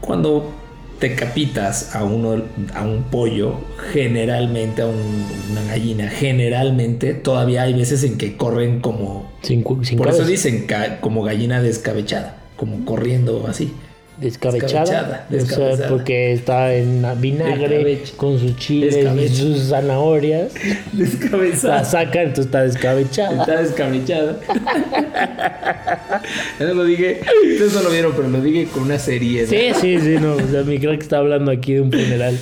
[0.00, 0.52] Cuando
[1.00, 2.42] decapitas a uno
[2.74, 3.54] a un pollo,
[3.92, 9.84] generalmente a un- una gallina, generalmente todavía hay veces en que corren como Sin, cu-
[9.84, 10.66] sin por eso dicen
[11.00, 13.72] como gallina descabechada, como corriendo así.
[14.18, 15.26] Descabechada.
[15.28, 20.52] Descabechada, O sea, porque está en vinagre con sus chiles y sus zanahorias.
[20.94, 21.84] La Descabezada.
[21.84, 23.40] saca, entonces está descabechada.
[23.40, 24.38] Está descabechada.
[26.58, 27.20] Eso lo dije,
[27.52, 29.48] ustedes no lo vieron, pero lo dije con una seriedad.
[29.48, 30.34] Sí, sí, sí, no.
[30.34, 32.38] O sea, mi crack está hablando aquí de un funeral.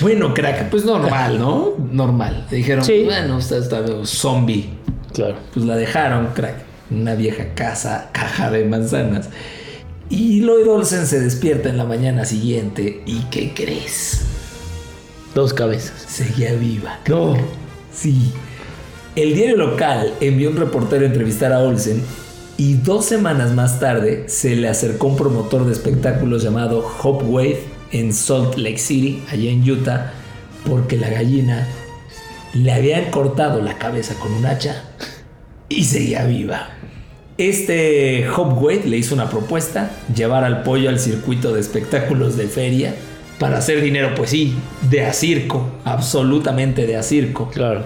[0.00, 1.74] Bueno, crack, pues normal, ¿no?
[1.92, 2.46] Normal.
[2.50, 3.02] Dijeron, Sí.
[3.04, 4.70] bueno, está, está zombie.
[5.12, 5.36] Claro.
[5.52, 6.54] Pues la dejaron, crack.
[6.90, 9.28] Una vieja casa, caja de manzanas.
[10.10, 13.00] Y Lloyd Olsen se despierta en la mañana siguiente.
[13.06, 14.22] ¿Y qué crees?
[15.34, 16.04] Dos cabezas.
[16.08, 16.98] Seguía viva.
[17.08, 17.36] No.
[17.92, 18.32] Sí.
[19.14, 22.02] El diario local envió un reportero a entrevistar a Olsen
[22.56, 27.62] y dos semanas más tarde se le acercó un promotor de espectáculos llamado Hope Wade
[27.92, 30.12] en Salt Lake City, allá en Utah,
[30.68, 31.66] porque la gallina
[32.52, 34.84] le habían cortado la cabeza con un hacha
[35.68, 36.68] y seguía viva.
[37.40, 42.48] Este Hope Wade le hizo una propuesta, llevar al pollo al circuito de espectáculos de
[42.48, 42.94] feria
[43.38, 44.56] para hacer dinero, pues sí,
[44.90, 47.48] de a circo, absolutamente de a circo.
[47.48, 47.84] Claro.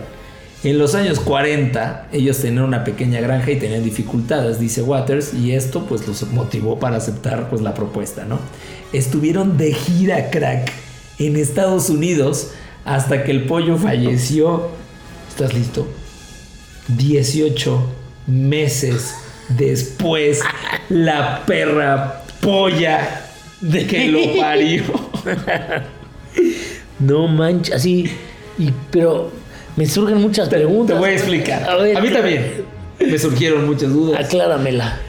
[0.65, 5.53] En los años 40, ellos tenían una pequeña granja y tenían dificultades, dice Waters, y
[5.53, 8.41] esto pues los motivó para aceptar pues la propuesta, ¿no?
[8.93, 10.73] Estuvieron de gira crack
[11.21, 12.51] en Estados Unidos
[12.85, 14.71] hasta que el pollo falleció.
[15.29, 15.87] ¿Estás listo?
[16.89, 17.81] 18
[18.27, 19.15] meses
[19.49, 20.41] después,
[20.89, 23.23] la perra polla
[23.61, 24.83] de que lo parió.
[26.99, 28.11] No manches, así.
[28.59, 29.31] Y, pero
[29.77, 30.95] me surgen muchas Te, preguntas.
[30.97, 31.69] te voy a explicar.
[31.69, 32.75] A ver, a mí ¿qué- también.
[33.01, 34.25] Me surgieron muchas dudas.
[34.25, 35.01] Acláramela.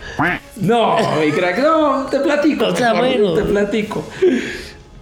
[0.57, 2.67] No, mi crack, no, te platico.
[2.67, 3.33] O sea, bueno.
[3.33, 4.07] Te platico.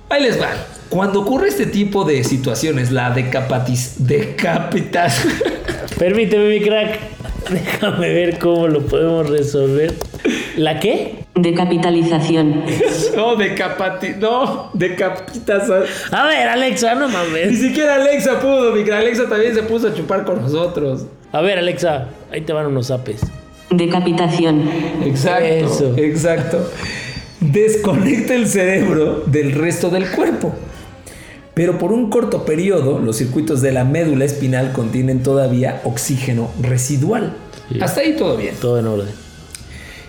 [0.09, 0.49] Ahí les va.
[0.89, 5.23] Cuando ocurre este tipo de situaciones, la decapatis, decapitas,
[5.97, 6.99] Permíteme, mi crack.
[7.49, 9.93] Déjame ver cómo lo podemos resolver.
[10.57, 11.25] ¿La qué?
[11.35, 12.63] Decapitalización.
[13.15, 15.69] no, decapati, no, decapitas.
[16.11, 17.59] A ver, Alexa, no Ni mames.
[17.59, 18.99] siquiera Alexa pudo, mi crack.
[19.01, 21.05] Alexa también se puso a chupar con nosotros.
[21.31, 23.21] A ver, Alexa, ahí te van unos apes.
[23.71, 24.69] Decapitación.
[25.03, 25.43] Exacto.
[25.45, 25.93] Eso.
[25.97, 26.69] Exacto.
[27.39, 30.53] Desconecta el cerebro del resto del cuerpo.
[31.53, 37.33] Pero por un corto periodo, los circuitos de la médula espinal contienen todavía oxígeno residual.
[37.71, 37.79] Sí.
[37.79, 38.55] Hasta ahí todo bien.
[38.59, 39.23] Todo en orden.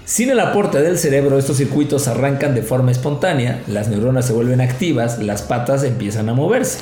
[0.06, 4.60] Sin el aporte del cerebro, estos circuitos arrancan de forma espontánea, las neuronas se vuelven
[4.60, 6.80] activas, las patas empiezan a moverse.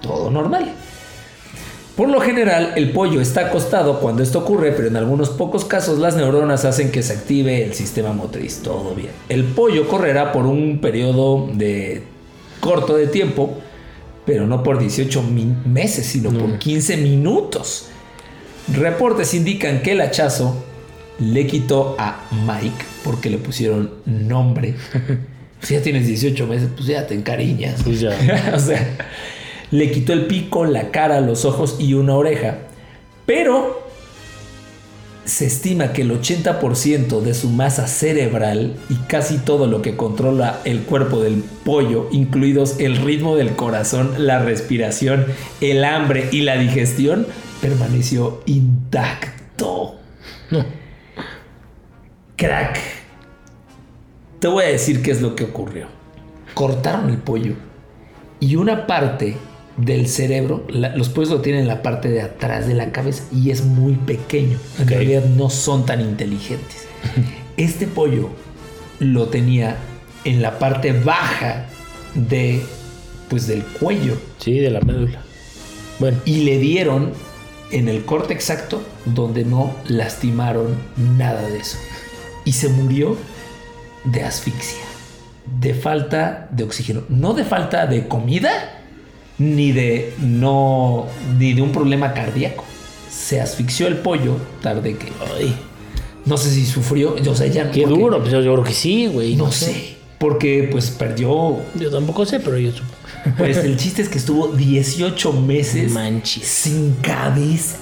[0.00, 0.72] Todo normal.
[1.96, 5.98] Por lo general, el pollo está acostado cuando esto ocurre, pero en algunos pocos casos
[5.98, 8.60] las neuronas hacen que se active el sistema motriz.
[8.62, 9.10] Todo bien.
[9.28, 12.02] El pollo correrá por un periodo de
[12.60, 13.58] corto de tiempo,
[14.26, 17.86] pero no por 18 min- meses, sino por 15 minutos.
[18.72, 20.64] Reportes indican que el hachazo
[21.18, 24.74] le quitó a Mike porque le pusieron nombre.
[25.60, 27.82] Si ya tienes 18 meses, pues ya te encariñas.
[27.84, 28.10] Pues ya.
[28.54, 28.86] o sea,
[29.70, 32.58] le quitó el pico, la cara, los ojos y una oreja.
[33.24, 33.83] Pero
[35.24, 40.60] se estima que el 80% de su masa cerebral y casi todo lo que controla
[40.64, 45.26] el cuerpo del pollo, incluidos el ritmo del corazón, la respiración,
[45.60, 47.26] el hambre y la digestión,
[47.60, 49.96] permaneció intacto.
[52.36, 52.78] Crack.
[54.40, 55.86] Te voy a decir qué es lo que ocurrió.
[56.52, 57.54] Cortaron el pollo
[58.40, 59.38] y una parte
[59.76, 63.24] del cerebro, la- los pollos lo tienen en la parte de atrás de la cabeza
[63.32, 64.58] y es muy pequeño.
[64.78, 66.86] En realidad no son tan inteligentes.
[67.56, 68.30] Este pollo
[68.98, 69.76] lo tenía
[70.24, 71.66] en la parte baja
[72.14, 72.62] de
[73.28, 75.22] pues del cuello Sí, de la médula.
[76.00, 77.12] Bueno, y le dieron
[77.70, 80.74] en el corte exacto donde no lastimaron
[81.16, 81.78] nada de eso.
[82.44, 83.16] Y se murió
[84.04, 84.82] de asfixia,
[85.60, 88.83] de falta de oxígeno, no de falta de comida
[89.38, 91.06] ni de no
[91.38, 92.64] ni de un problema cardíaco.
[93.10, 95.06] Se asfixió el pollo tarde que
[95.38, 95.54] ay,
[96.24, 98.18] no sé si sufrió, yo sé ya qué porque- duro.
[98.20, 99.36] Pues yo, yo creo que sí, güey.
[99.36, 102.94] No sé, porque pues perdió Yo tampoco sé, pero yo supongo.
[103.38, 106.44] pues el chiste es que estuvo 18 meses Manches.
[106.46, 107.76] sin cabeza.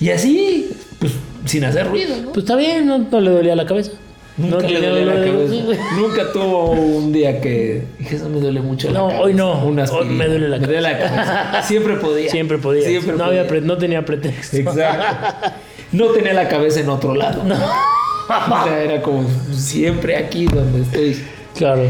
[0.00, 1.12] Y así, pues
[1.46, 2.32] sin hacer ruido, ¿no?
[2.32, 3.92] Pues está bien, no, no le dolía la cabeza.
[4.38, 5.84] Nunca no le la cabeza.
[5.96, 9.22] Nunca tuvo un día que dije, eso me duele mucho la No, cabeza.
[9.24, 9.64] hoy no.
[9.64, 11.62] Una Hoy me duele la Me la cabeza.
[11.62, 12.30] Siempre podía.
[12.30, 12.86] Siempre podía.
[12.88, 13.40] Siempre no, podía.
[13.40, 14.56] había pre- no tenía pretexto.
[14.56, 15.48] Exacto.
[15.92, 17.42] No tenía la cabeza en otro lado.
[17.42, 21.22] O sea, era como siempre aquí donde estoy.
[21.54, 21.82] Claro.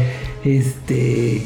[0.43, 1.43] Este.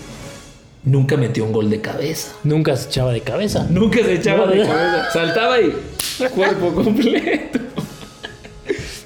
[0.83, 2.31] Nunca metió un gol de cabeza.
[2.43, 3.67] Nunca se echaba de cabeza.
[3.69, 4.67] Nunca se echaba No, de no.
[4.67, 5.11] cabeza.
[5.11, 5.73] Saltaba y
[6.33, 7.59] cuerpo completo.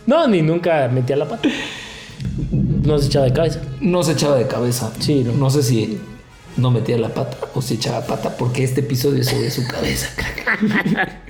[0.05, 1.49] No, ni nunca metía la pata.
[2.83, 3.61] No se echaba de cabeza.
[3.79, 4.91] No se echaba de cabeza.
[4.99, 5.33] Sí, no.
[5.33, 5.49] no.
[5.49, 5.97] sé si
[6.57, 10.09] no metía la pata o si echaba pata porque este episodio es sobre su cabeza.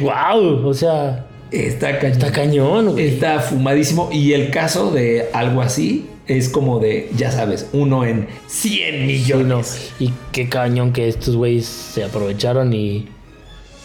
[0.00, 2.12] Wow, o sea, Está cañón.
[2.12, 3.06] está cañón, güey.
[3.08, 4.08] Está fumadísimo.
[4.12, 9.06] Y el caso de algo así es como de, ya sabes, uno en 100 Sí,
[9.06, 9.46] millones.
[9.98, 10.04] no.
[10.06, 13.08] Y qué cañón que estos güeyes se aprovecharon y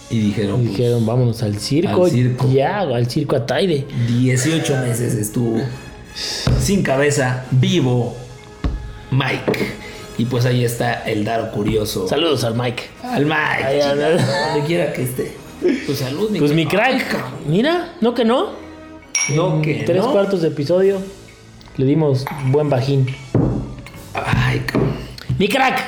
[0.09, 2.05] Y dijeron, pues, dijeron, vámonos al circo.
[2.05, 2.51] al circo.
[2.51, 3.85] Ya, al circo Ataide.
[4.07, 5.61] 18 meses estuvo
[6.59, 8.15] sin cabeza, vivo,
[9.11, 9.73] Mike.
[10.17, 12.07] Y pues ahí está el Daro curioso.
[12.07, 12.83] Saludos al Mike.
[13.03, 13.63] Al Mike.
[13.65, 13.79] Ay.
[13.79, 15.31] Donde quiera que esté.
[15.85, 16.99] Pues salud, Pues mi cabrón.
[16.99, 17.25] crack.
[17.47, 18.49] Mira, no que no.
[19.35, 20.11] No, que Tres no.
[20.11, 21.01] cuartos de episodio.
[21.77, 23.07] Le dimos buen bajín.
[24.13, 24.91] Ay, cabrón.
[25.37, 25.79] Mi crack.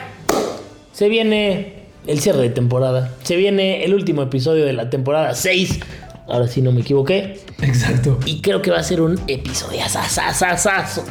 [0.93, 3.13] Se viene el cierre de temporada.
[3.23, 5.79] Se viene el último episodio de la temporada 6.
[6.28, 7.39] Ahora sí no me equivoqué.
[7.61, 8.19] Exacto.
[8.26, 11.03] Y creo que va a ser un episodio asasasasazo.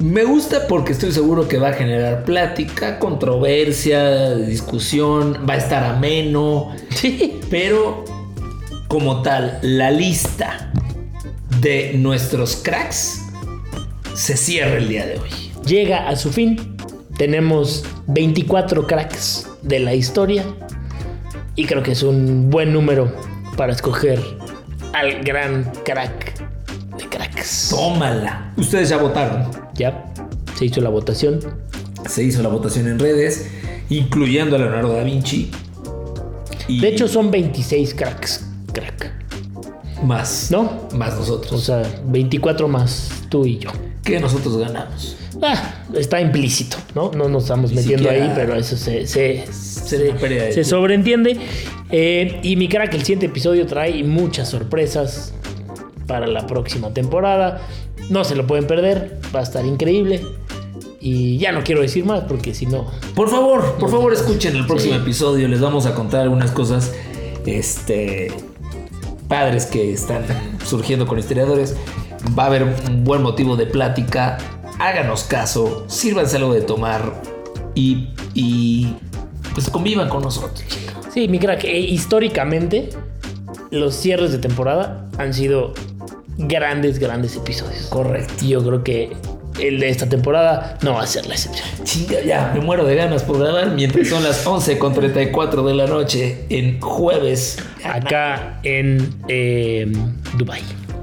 [0.00, 5.84] Me gusta porque estoy seguro que va a generar plática, controversia, discusión, va a estar
[5.84, 6.74] ameno.
[6.90, 7.40] Sí.
[7.50, 8.04] Pero
[8.88, 10.72] como tal, la lista
[11.60, 13.22] de nuestros cracks
[14.14, 15.30] se cierra el día de hoy.
[15.66, 16.76] Llega a su fin.
[17.16, 20.44] Tenemos 24 cracks de la historia.
[21.54, 23.12] Y creo que es un buen número
[23.56, 24.22] para escoger
[24.92, 26.38] al gran crack
[26.96, 27.68] de cracks.
[27.70, 28.52] Tómala.
[28.56, 29.50] Ustedes ya votaron.
[29.74, 30.12] Ya
[30.56, 31.40] se hizo la votación.
[32.08, 33.48] Se hizo la votación en redes,
[33.88, 35.50] incluyendo a Leonardo da Vinci.
[36.68, 38.44] Y De hecho, son 26 cracks.
[38.72, 39.12] Crack.
[40.04, 40.48] más.
[40.50, 40.88] ¿No?
[40.94, 41.62] Más O nosotros.
[41.64, 43.70] sea, 24 más tú y yo.
[44.04, 45.16] Que nosotros ganamos.
[45.42, 47.10] Ah, está implícito, ¿no?
[47.12, 49.44] No nos estamos Ni metiendo siquiera- ahí, pero eso se, se,
[50.64, 51.38] sobreentiende.
[51.90, 55.32] Eh, y mi crack, el siguiente episodio trae muchas sorpresas
[56.06, 57.60] para la próxima temporada.
[58.10, 60.22] No se lo pueden perder, va a estar increíble.
[61.00, 62.86] Y ya no quiero decir más porque si no.
[63.14, 65.00] Por favor, por favor, escuchen el próximo Sí.
[65.00, 65.46] episodio.
[65.48, 66.92] Les vamos a contar algunas cosas.
[67.44, 68.32] Este.
[69.28, 70.24] Padres que están
[70.64, 71.76] surgiendo con historiadores.
[72.36, 74.38] Va a haber un buen motivo de plática.
[74.80, 75.84] Háganos caso.
[75.86, 77.22] Sírvanse algo de tomar.
[77.74, 78.08] Y.
[78.34, 78.94] y
[79.54, 80.64] pues convivan con nosotros.
[81.16, 82.90] Sí, mi crack, eh, históricamente,
[83.70, 85.72] los cierres de temporada han sido
[86.36, 87.86] grandes, grandes episodios.
[87.86, 88.44] Correcto.
[88.44, 89.16] Y yo creo que
[89.58, 91.66] el de esta temporada no va a ser la excepción.
[91.84, 95.72] Chinga, ya, me muero de ganas por grabar mientras son las 11 con 34 de
[95.72, 99.90] la noche en jueves Acá en eh,
[100.36, 100.60] Dubai.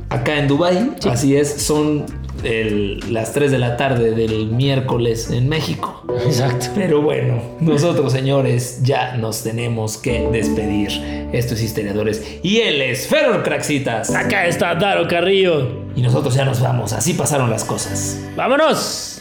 [0.09, 0.91] acá en Dubai.
[1.09, 2.05] Así es, son
[2.43, 6.03] el- las 3 de la tarde del miércoles en México.
[6.25, 6.67] Exacto.
[6.75, 10.89] Pero bueno, nosotros señores ya nos tenemos que despedir.
[11.33, 14.13] Esto es Historiadores y él es Feror Craxitas.
[14.13, 15.83] Acá está Daro Carrillo.
[15.95, 18.19] Y nosotros ya nos vamos, así pasaron las cosas.
[18.35, 19.19] ¡Vámonos!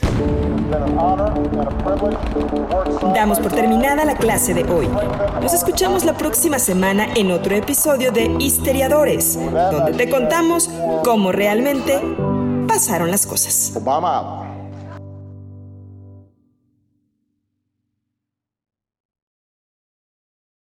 [3.14, 4.88] Damos por terminada la clase de hoy.
[5.40, 9.38] Nos escuchamos la próxima semana en otro episodio de Histeriadores,
[9.70, 10.70] donde te contamos
[11.04, 12.00] cómo realmente
[12.66, 13.72] pasaron las cosas.
[13.74, 14.51] Obama.